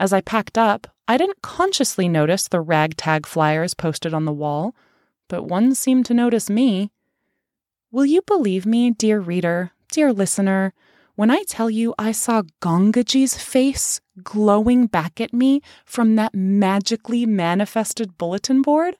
As 0.00 0.14
I 0.14 0.22
packed 0.22 0.56
up, 0.56 0.86
I 1.06 1.18
didn't 1.18 1.42
consciously 1.42 2.08
notice 2.08 2.48
the 2.48 2.62
ragtag 2.62 3.26
flyers 3.26 3.74
posted 3.74 4.14
on 4.14 4.24
the 4.24 4.32
wall, 4.32 4.74
but 5.28 5.44
one 5.44 5.74
seemed 5.74 6.06
to 6.06 6.14
notice 6.14 6.48
me. 6.48 6.90
Will 7.92 8.06
you 8.06 8.22
believe 8.22 8.64
me, 8.64 8.92
dear 8.92 9.20
reader, 9.20 9.72
dear 9.92 10.10
listener, 10.10 10.72
when 11.16 11.30
I 11.30 11.42
tell 11.46 11.68
you 11.68 11.94
I 11.98 12.12
saw 12.12 12.44
Gangaji's 12.62 13.36
face 13.36 14.00
glowing 14.22 14.86
back 14.86 15.20
at 15.20 15.34
me 15.34 15.60
from 15.84 16.16
that 16.16 16.34
magically 16.34 17.26
manifested 17.26 18.16
bulletin 18.16 18.62
board? 18.62 18.96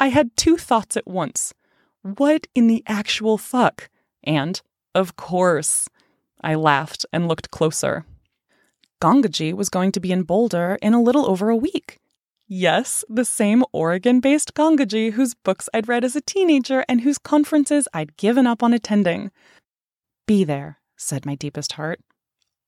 I 0.00 0.08
had 0.08 0.36
two 0.36 0.56
thoughts 0.56 0.96
at 0.96 1.06
once. 1.06 1.54
What 2.02 2.48
in 2.56 2.66
the 2.66 2.82
actual 2.88 3.38
fuck? 3.38 3.88
And, 4.24 4.60
of 4.92 5.14
course, 5.14 5.88
I 6.40 6.56
laughed 6.56 7.06
and 7.12 7.28
looked 7.28 7.52
closer. 7.52 8.06
Gangaji 9.00 9.54
was 9.54 9.68
going 9.68 9.92
to 9.92 10.00
be 10.00 10.12
in 10.12 10.22
Boulder 10.24 10.78
in 10.82 10.94
a 10.94 11.02
little 11.02 11.26
over 11.26 11.48
a 11.48 11.56
week. 11.56 11.98
Yes, 12.46 13.04
the 13.08 13.24
same 13.24 13.64
Oregon 13.72 14.20
based 14.20 14.54
Gangaji 14.54 15.12
whose 15.12 15.34
books 15.34 15.68
I'd 15.72 15.88
read 15.88 16.04
as 16.04 16.16
a 16.16 16.20
teenager 16.20 16.84
and 16.88 17.00
whose 17.00 17.16
conferences 17.16 17.88
I'd 17.94 18.16
given 18.16 18.46
up 18.46 18.62
on 18.62 18.74
attending. 18.74 19.30
Be 20.26 20.44
there, 20.44 20.78
said 20.96 21.24
my 21.24 21.34
deepest 21.34 21.72
heart. 21.72 22.00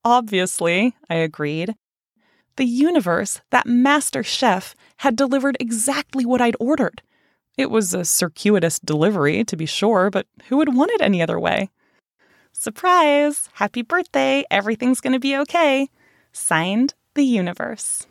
Obviously, 0.05 0.95
I 1.11 1.17
agreed. 1.17 1.75
The 2.57 2.65
universe, 2.65 3.41
that 3.51 3.67
master 3.67 4.23
chef, 4.23 4.75
had 4.99 5.17
delivered 5.17 5.57
exactly 5.61 6.25
what 6.25 6.41
I'd 6.41 6.57
ordered. 6.61 7.03
It 7.59 7.71
was 7.71 7.93
a 7.93 8.05
circuitous 8.05 8.79
delivery, 8.79 9.45
to 9.45 9.57
be 9.57 9.67
sure, 9.67 10.11
but 10.11 10.27
who 10.49 10.57
would 10.57 10.75
want 10.75 10.91
it 10.93 11.01
any 11.01 11.21
other 11.21 11.39
way? 11.39 11.71
Surprise! 12.53 13.49
Happy 13.55 13.83
birthday! 13.83 14.45
Everything's 14.51 15.01
gonna 15.01 15.19
be 15.19 15.37
okay. 15.37 15.89
Signed, 16.33 16.95
the 17.15 17.25
universe. 17.25 18.07